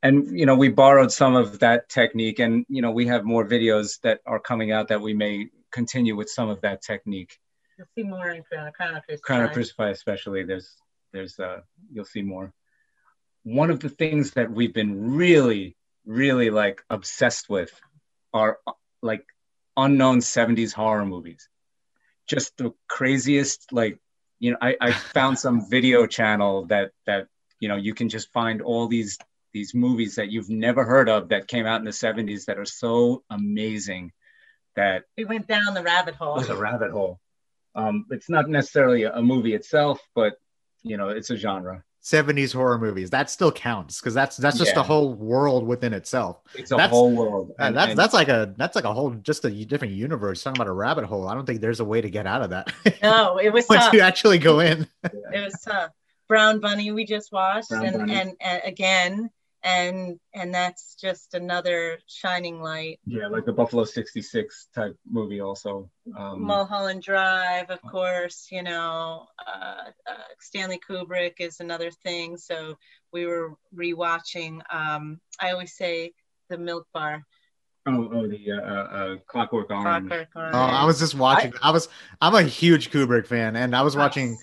[0.03, 3.47] and you know, we borrowed some of that technique, and you know, we have more
[3.47, 7.39] videos that are coming out that we may continue with some of that technique.
[7.77, 9.25] You'll see more in Crown, Crown of Crucify.
[9.25, 10.43] Crown of Crucify, especially.
[10.43, 10.75] There's,
[11.13, 11.61] there's, uh,
[11.93, 12.53] you'll see more.
[13.43, 15.75] One of the things that we've been really
[16.09, 17.71] really like obsessed with
[18.33, 18.57] are
[19.01, 19.25] like
[19.77, 21.47] unknown 70s horror movies.
[22.27, 23.99] Just the craziest, like,
[24.39, 27.27] you know, I, I found some video channel that that
[27.59, 29.17] you know you can just find all these
[29.53, 32.65] these movies that you've never heard of that came out in the 70s that are
[32.65, 34.11] so amazing
[34.75, 36.39] that we went down the rabbit hole.
[36.39, 37.19] The rabbit hole.
[37.75, 40.35] Um, it's not necessarily a movie itself, but
[40.83, 41.83] you know, it's a genre.
[42.03, 43.09] 70s horror movies.
[43.09, 44.81] That still counts because that's that's just yeah.
[44.81, 46.41] a whole world within itself.
[46.55, 48.93] It's a that's, whole world uh, and, that's and, that's like a that's like a
[48.93, 50.43] whole just a different universe.
[50.43, 52.49] Talking about a rabbit hole i don't think there's a way to get out of
[52.51, 52.73] that.
[53.01, 53.93] No it was once tough.
[53.93, 54.87] you actually go in.
[55.03, 55.91] It was tough.
[56.27, 59.29] Brown bunny we just watched and, and, and again
[59.69, 62.99] and and that's just another shining light.
[63.05, 69.27] Yeah like the buffalo 66 type movie also um, mulholland drive of course you know
[69.45, 72.37] uh, uh, stanley kubrick is another thing.
[72.37, 72.77] So
[73.13, 76.13] we were rewatching um, i always say
[76.49, 77.25] the milk bar
[77.95, 80.07] Oh, oh, the uh, uh, uh Clockwork Orange.
[80.07, 80.55] Clockwork Orange.
[80.55, 81.53] Oh, I was just watching.
[81.61, 81.89] I, I, was.
[82.21, 84.37] I'm a huge Kubrick fan, and I was watching.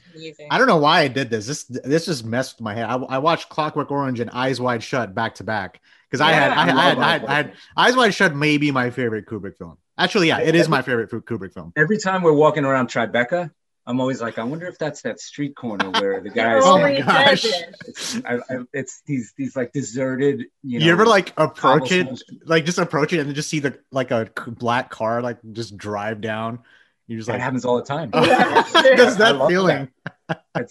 [0.50, 1.46] I don't know why I did this.
[1.46, 2.84] This this just messed with my head.
[2.84, 5.80] I, I watched Clockwork Orange and Eyes Wide Shut back to back
[6.10, 8.34] because yeah, I, had I, I, had, I, had, I had Eyes Wide Shut.
[8.34, 9.78] may be my favorite Kubrick film.
[9.98, 11.72] Actually, yeah, it is my favorite Kubrick film.
[11.76, 13.50] Every time we're walking around Tribeca,
[13.88, 16.62] I'm always like, I wonder if that's that street corner where the guys.
[16.64, 17.46] oh my gosh!
[17.86, 20.46] It's, I, I, it's, these these like deserted.
[20.62, 23.78] You, know, you ever like approach it, like just approach it and just see the
[23.92, 26.60] like a black car like just drive down.
[27.06, 28.10] You just that like happens all the time.
[28.10, 29.88] Does that feeling?
[30.04, 30.15] That.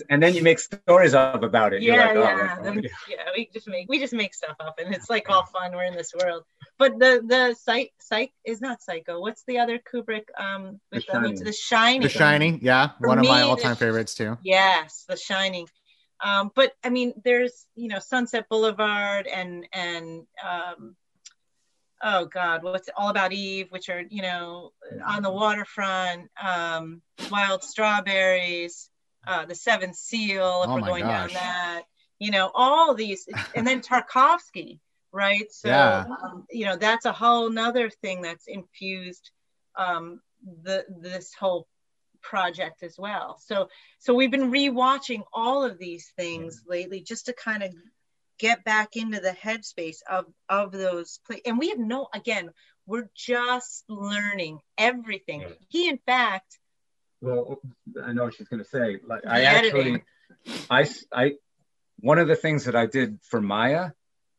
[0.10, 1.82] And then you make stories up about it.
[1.82, 2.58] Yeah, like, yeah.
[2.60, 2.82] Oh, yeah.
[3.10, 5.72] yeah, we just make we just make stuff up, and it's like all fun.
[5.74, 6.43] We're in this world.
[6.78, 9.20] But the the psych psych is not psycho.
[9.20, 10.26] What's the other Kubrick?
[10.38, 11.43] Um, the, Shining.
[11.43, 12.01] the Shining.
[12.01, 14.38] The Shining, yeah, For one me, of my all time favorites too.
[14.43, 15.68] Yes, The Shining.
[16.24, 20.95] Um, but I mean, there's you know Sunset Boulevard and and um,
[22.01, 24.72] oh God, what's All About Eve, which are you know
[25.06, 27.01] on the waterfront, um,
[27.32, 28.89] Wild Strawberries,
[29.28, 31.34] uh, The Seventh Seal, if oh we're going gosh.
[31.34, 31.84] down that.
[32.20, 34.80] You know, all these, and then Tarkovsky
[35.16, 35.50] right?
[35.50, 36.06] So, yeah.
[36.24, 39.32] um, you know, that's a whole nother thing that's infused
[39.78, 40.20] um,
[40.64, 41.68] the this whole
[42.22, 43.40] project as well.
[43.40, 43.70] So,
[44.00, 47.74] so we've been rewatching all of these things lately just to kind of
[48.38, 52.50] get back into the headspace of of those play and we have no again
[52.86, 55.48] we're just learning everything yeah.
[55.70, 56.60] he in fact
[57.26, 57.60] well
[58.04, 60.02] i know what she's going to say like i editing.
[60.48, 61.32] actually i i
[62.00, 63.92] one of the things that i did for maya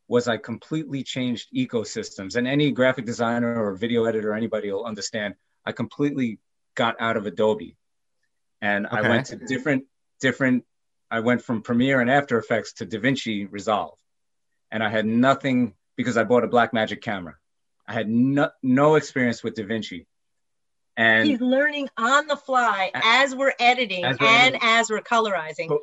[0.09, 2.37] was I completely changed ecosystems.
[2.37, 5.35] And any graphic designer or video editor, anybody will understand,
[5.65, 6.39] I completely
[6.75, 7.77] got out of Adobe.
[8.61, 8.97] And okay.
[8.97, 9.85] I went to different,
[10.21, 10.65] different,
[11.11, 13.99] I went from Premiere and After Effects to DaVinci Resolve.
[14.71, 17.35] And I had nothing because I bought a Blackmagic camera.
[17.87, 20.07] I had no, no experience with DaVinci.
[20.97, 24.61] And he's learning on the fly as we're editing as we're and editing.
[24.63, 25.69] as we're colorizing.
[25.69, 25.81] But,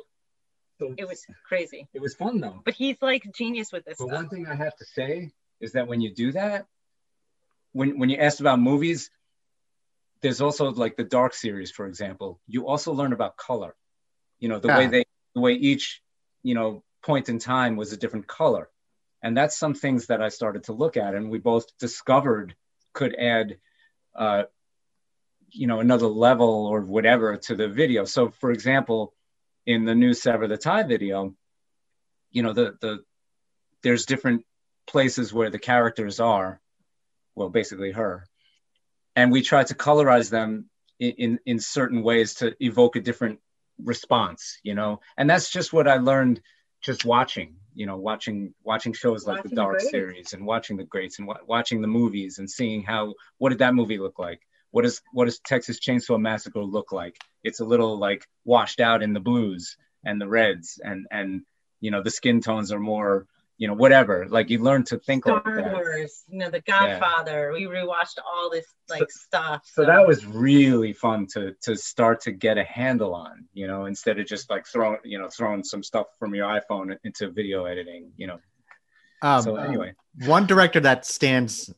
[0.80, 1.88] so it was crazy.
[1.94, 2.60] It was fun though.
[2.64, 3.98] But he's like genius with this.
[3.98, 4.16] But stuff.
[4.16, 6.66] one thing I have to say is that when you do that,
[7.72, 9.10] when when you asked about movies,
[10.20, 12.40] there's also like the Dark series, for example.
[12.48, 13.76] You also learn about color.
[14.40, 14.78] You know the yeah.
[14.78, 15.04] way they
[15.34, 16.02] the way each
[16.42, 18.68] you know point in time was a different color,
[19.22, 22.56] and that's some things that I started to look at, and we both discovered
[22.92, 23.58] could add.
[24.14, 24.44] Uh,
[25.54, 28.04] you know another level or whatever to the video.
[28.04, 29.14] So for example
[29.66, 31.34] in the new Sever the Tie video,
[32.30, 33.04] you know, the the
[33.82, 34.44] there's different
[34.86, 36.60] places where the characters are,
[37.34, 38.26] well, basically her,
[39.16, 43.40] and we try to colorize them in, in, in certain ways to evoke a different
[43.82, 46.40] response, you know, and that's just what I learned
[46.80, 50.76] just watching, you know, watching watching shows like watching the Dark the series and watching
[50.76, 54.40] the Greats and watching the movies and seeing how what did that movie look like
[54.74, 57.16] what is what does Texas Chainsaw Massacre look like?
[57.44, 61.42] It's a little like washed out in the blues and the reds, and and
[61.80, 64.26] you know the skin tones are more you know whatever.
[64.28, 67.52] Like you learn to think Star like Wars, you know, The Godfather.
[67.56, 67.68] Yeah.
[67.68, 69.62] We rewatched all this like so, stuff.
[69.64, 69.82] So.
[69.82, 69.86] so.
[69.86, 74.18] that was really fun to to start to get a handle on, you know, instead
[74.18, 78.10] of just like throwing you know throwing some stuff from your iPhone into video editing,
[78.16, 78.40] you know.
[79.22, 79.94] Um, so anyway,
[80.26, 81.72] one director that stands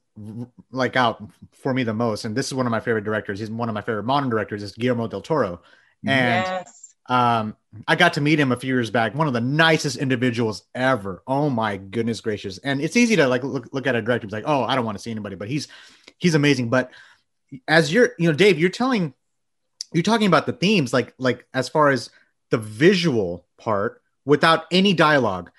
[0.70, 3.38] like out for me the most, and this is one of my favorite directors.
[3.38, 4.62] He's one of my favorite modern directors.
[4.62, 5.60] Is Guillermo del Toro,
[6.06, 6.94] and yes.
[7.06, 7.56] um,
[7.86, 9.14] I got to meet him a few years back.
[9.14, 11.22] One of the nicest individuals ever.
[11.26, 12.58] Oh my goodness gracious!
[12.58, 14.74] And it's easy to like look look at a director, and be like, oh, I
[14.74, 15.68] don't want to see anybody, but he's
[16.18, 16.70] he's amazing.
[16.70, 16.90] But
[17.68, 19.14] as you're, you know, Dave, you're telling,
[19.92, 22.10] you're talking about the themes, like like as far as
[22.50, 25.50] the visual part without any dialogue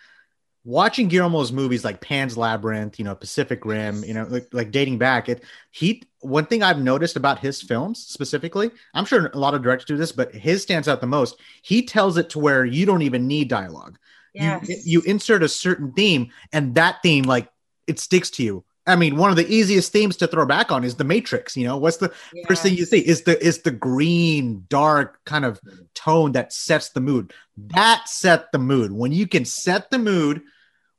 [0.68, 4.98] watching Guillermo's movies like Pan's Labyrinth, you know, Pacific Rim, you know, like, like dating
[4.98, 5.42] back, it
[5.72, 9.86] he one thing I've noticed about his films specifically, I'm sure a lot of directors
[9.86, 11.40] do this, but his stands out the most.
[11.62, 13.98] He tells it to where you don't even need dialogue.
[14.34, 14.68] Yes.
[14.68, 17.48] You you insert a certain theme, and that theme like
[17.88, 18.66] it sticks to you.
[18.86, 21.56] I mean, one of the easiest themes to throw back on is the Matrix.
[21.56, 22.12] You know, what's the
[22.46, 23.00] first thing you see?
[23.00, 25.62] Is the is the green, dark kind of
[25.96, 27.32] tone that sets the mood.
[27.56, 28.92] That set the mood.
[28.92, 30.42] When you can set the mood,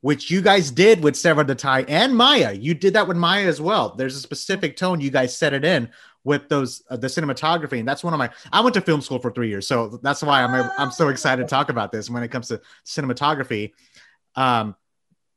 [0.01, 3.61] which you guys did with Sever the and Maya, you did that with Maya as
[3.61, 3.95] well.
[3.97, 5.91] There's a specific tone you guys set it in
[6.25, 8.31] with those uh, the cinematography, and that's one of my.
[8.53, 11.43] I went to film school for three years, so that's why I'm I'm so excited
[11.43, 13.73] to talk about this when it comes to cinematography.
[14.37, 14.77] Um,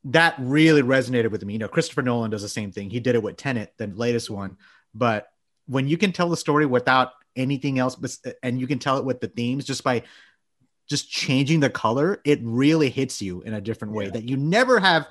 [0.05, 1.53] that really resonated with me.
[1.53, 2.89] You know, Christopher Nolan does the same thing.
[2.89, 4.57] He did it with Tenet, the latest one.
[4.93, 5.27] But
[5.67, 9.21] when you can tell the story without anything else, and you can tell it with
[9.21, 10.03] the themes just by
[10.91, 14.11] just changing the color, it really hits you in a different way Yeah.
[14.11, 15.07] that you never have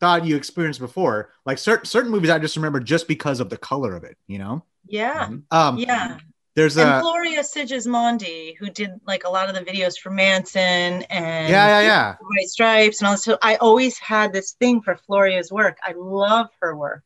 [0.00, 1.30] thought you experienced before.
[1.44, 4.16] Like certain certain movies, I just remember just because of the color of it.
[4.26, 5.28] You know, Yeah.
[5.50, 6.18] um, Yeah.
[6.56, 11.02] There's and a Gloria Sigismondi, who did like a lot of the videos for Manson
[11.10, 12.14] and yeah, yeah, yeah.
[12.20, 13.24] White Stripes and all this.
[13.24, 15.78] So I always had this thing for Gloria's work.
[15.82, 17.02] I love her work.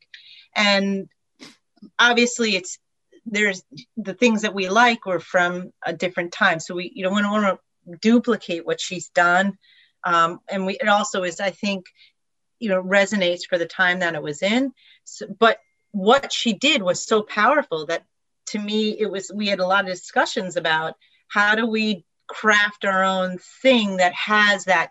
[0.54, 1.08] And
[1.98, 2.78] obviously it's
[3.24, 3.62] there's
[3.96, 6.60] the things that we like were from a different time.
[6.60, 7.58] So we you don't want to want to
[8.00, 9.58] duplicate what she's done.
[10.04, 11.86] Um, and we it also is, I think,
[12.58, 14.72] you know, resonates for the time that it was in.
[15.04, 15.58] So, but
[15.92, 18.04] what she did was so powerful that
[18.46, 20.94] to me it was we had a lot of discussions about
[21.28, 24.90] how do we craft our own thing that has that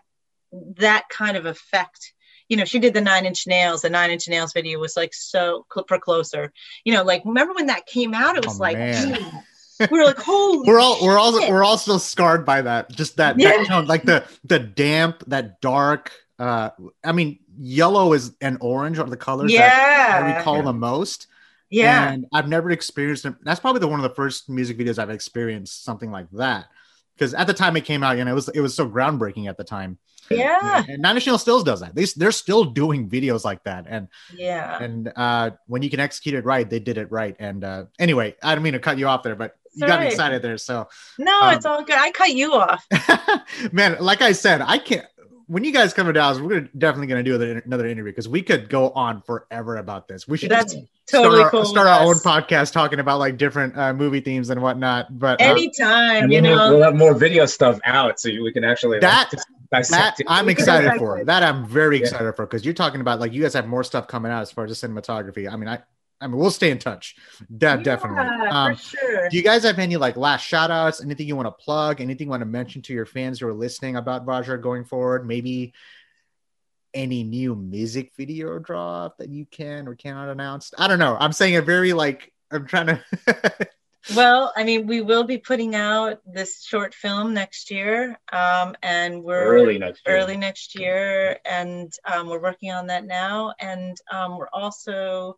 [0.76, 2.12] that kind of effect.
[2.48, 3.82] You know she did the nine inch nails.
[3.82, 6.52] The nine inch nails video was like so for closer.
[6.84, 8.36] You know like remember when that came out?
[8.36, 8.78] It was Oh, like
[9.90, 11.50] we were like holy we're all we're all shit.
[11.50, 12.90] we're all still scarred by that.
[12.90, 16.70] Just that, that tone like the the damp that dark uh
[17.04, 20.62] i mean yellow is and orange are the colors that i recall Yeah.
[20.62, 21.26] the most.
[21.70, 22.10] Yeah.
[22.12, 23.34] And i've never experienced it.
[23.42, 26.66] That's probably the one of the first music videos i've experienced something like that.
[27.14, 29.48] Because at the time it came out you know it was it was so groundbreaking
[29.48, 29.98] at the time.
[30.30, 30.84] Yeah.
[30.88, 31.94] And nine inch nails still does that.
[31.94, 33.86] They, they're still doing videos like that.
[33.88, 34.78] And yeah.
[34.80, 37.34] and uh when you can execute it right they did it right.
[37.38, 40.04] And uh anyway i don't mean to cut you off there but you got me
[40.04, 40.08] Sorry.
[40.08, 42.86] excited there so no um, it's all good i cut you off
[43.72, 45.06] Man, like I said, I can't.
[45.46, 48.28] When you guys come to Dallas, we're definitely going to do another, another interview because
[48.28, 50.28] we could go on forever about this.
[50.28, 53.76] We should that's just totally start, our, start our own podcast talking about like different
[53.76, 55.18] uh, movie themes and whatnot.
[55.18, 58.28] But uh, anytime And you then we'll, know we'll have more video stuff out, so
[58.28, 60.16] you- we can actually That- just that.
[60.26, 61.24] I'm excited for.
[61.24, 62.02] That I'm very Yeah.
[62.04, 64.50] excited for because you're talking about like you guys have more stuff coming out as
[64.52, 65.50] far as the cinematography.
[65.50, 65.78] I mean, I,
[66.20, 67.16] I mean, we'll stay in touch.
[67.50, 68.48] That definitely.
[68.48, 71.46] Um, for sure do you guys have any like last shout outs anything you want
[71.46, 74.60] to plug anything you want to mention to your fans who are listening about Vajra
[74.60, 75.72] going forward maybe
[76.94, 81.32] any new music video drop that you can or cannot announce i don't know i'm
[81.32, 83.68] saying a very like i'm trying to
[84.14, 89.22] Well, I mean, we will be putting out this short film next year, um, and
[89.22, 90.16] we're early next year.
[90.16, 93.52] early next year, and um, we're working on that now.
[93.60, 95.36] And um, we're also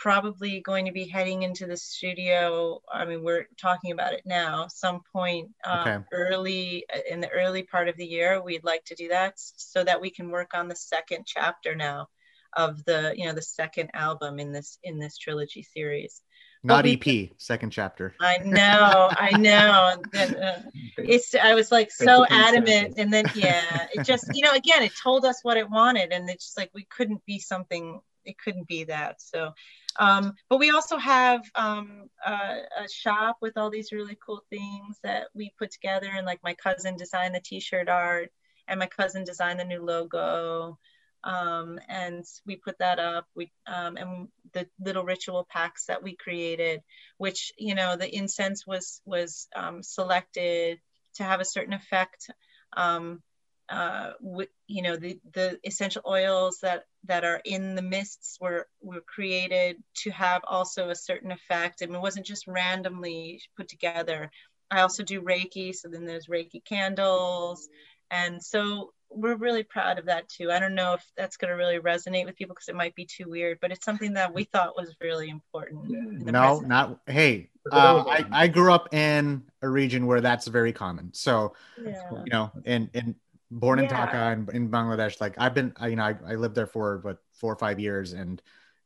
[0.00, 2.80] probably going to be heading into the studio.
[2.92, 4.66] I mean, we're talking about it now.
[4.68, 6.04] Some point um, Okay.
[6.12, 10.00] early in the early part of the year, we'd like to do that so that
[10.00, 12.08] we can work on the second chapter now
[12.56, 16.20] of the you know the second album in this in this trilogy series.
[16.64, 20.02] not we- ep second chapter I know, I know.
[20.14, 20.60] Uh,
[20.98, 24.42] it's I was like so Thank you for adamant, and then yeah, it just you
[24.42, 27.38] know again it told us what it wanted, and it's just like we couldn't be
[27.38, 28.00] something.
[28.24, 29.22] It couldn't be that.
[29.22, 29.52] So,
[29.98, 34.98] um, but we also have um, uh, a shop with all these really cool things
[35.02, 38.30] that we put together, and like my cousin designed the T-shirt art,
[38.68, 40.78] and my cousin designed the new logo
[41.24, 43.26] um, and we put that up.
[43.34, 46.80] We um, and the little ritual packs that we created,
[47.18, 50.78] which you know the incense was was um, selected
[51.16, 52.30] to have a certain effect.
[52.76, 53.22] Um,
[53.70, 58.66] uh, w- you know the the essential oils that that are in the mists were
[58.82, 64.30] were created to have also a certain effect, and it wasn't just randomly put together.
[64.70, 67.68] I also do Reiki, so then there's Reiki candles,
[68.10, 70.50] and so we're really proud of that too.
[70.50, 73.04] I don't know if that's going to really resonate with people because it might be
[73.04, 75.90] too weird, but it's something that we thought was really important.
[75.90, 76.68] No, present.
[76.68, 77.50] not hey.
[77.70, 81.12] Uh, I I grew up in a region where that's very common.
[81.12, 81.54] So,
[81.84, 82.02] yeah.
[82.24, 83.14] you know, and and
[83.50, 84.06] born in yeah.
[84.06, 87.18] Dhaka and in Bangladesh, like I've been, you know, I, I lived there for but
[87.32, 88.40] four or five years, and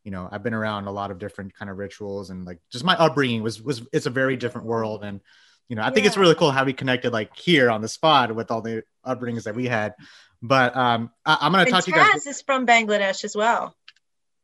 [0.05, 2.85] you know, I've been around a lot of different kind of rituals, and like just
[2.85, 5.21] my upbringing was was it's a very different world, and
[5.69, 8.35] you know, I think it's really cool how we connected like here on the spot
[8.35, 9.95] with all the upbringings that we had.
[10.43, 12.23] But um, I, am gonna and talk to you guys.
[12.23, 13.75] Taz is from Bangladesh as well.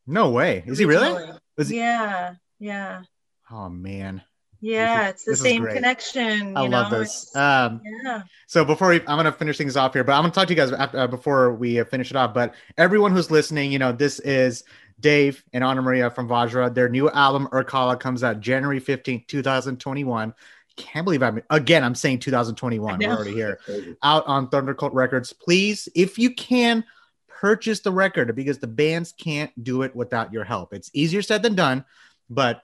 [0.07, 0.64] No way.
[0.66, 1.31] Is he really?
[1.59, 1.77] Is He...
[1.77, 3.03] Yeah, yeah.
[3.51, 4.23] Oh man.
[4.61, 6.57] Yeah, is, it's the same connection.
[6.57, 6.83] I know?
[6.83, 7.35] love this.
[7.35, 8.23] Um, yeah.
[8.47, 10.57] So before we, I'm gonna finish things off here, but I'm gonna talk to you
[10.57, 12.35] guys after, uh, before we finish it off.
[12.35, 14.65] But everyone who's listening, you know, this is
[14.99, 16.75] Dave and Anna Maria from Vajra.
[16.75, 20.35] Their new album Urkala comes out January 15th, 2021
[20.77, 21.85] can't believe I'm again.
[21.85, 22.99] I'm saying 2021.
[22.99, 23.61] We're already here.
[24.03, 25.33] Out on Thundercult Records.
[25.33, 26.85] Please, if you can,
[27.29, 30.75] purchase the record because the bands can't do it without your help.
[30.75, 31.85] It's easier said than done,
[32.29, 32.63] but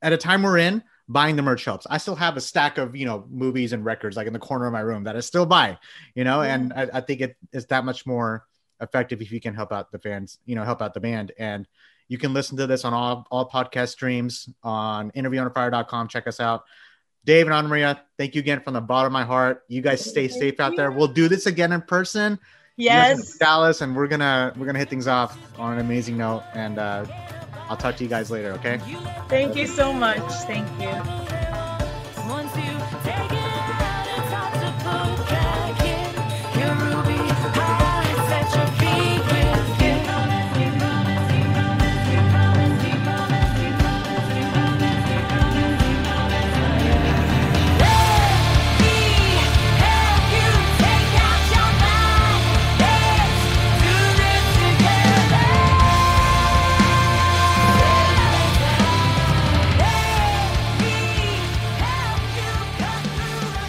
[0.00, 1.86] at a time we're in, buying the merch helps.
[1.88, 4.66] I still have a stack of you know movies and records like in the corner
[4.66, 5.78] of my room that I still buy.
[6.14, 6.54] You know, yeah.
[6.54, 8.46] and I, I think it is that much more
[8.80, 10.38] effective if you can help out the fans.
[10.46, 11.66] You know, help out the band and.
[12.08, 16.06] You can listen to this on all, all podcast streams on interviewunderfire.com.
[16.06, 16.62] Check us out.
[17.26, 19.64] Dave and Anna Maria, thank you again from the bottom of my heart.
[19.66, 20.92] You guys stay safe out there.
[20.92, 22.38] We'll do this again in person.
[22.76, 23.36] Yes.
[23.38, 26.44] Dallas, and we're gonna we're gonna hit things off on an amazing note.
[26.54, 27.04] And uh,
[27.68, 28.52] I'll talk to you guys later.
[28.52, 28.78] Okay.
[29.28, 30.22] Thank you so much.
[30.46, 31.45] Thank you.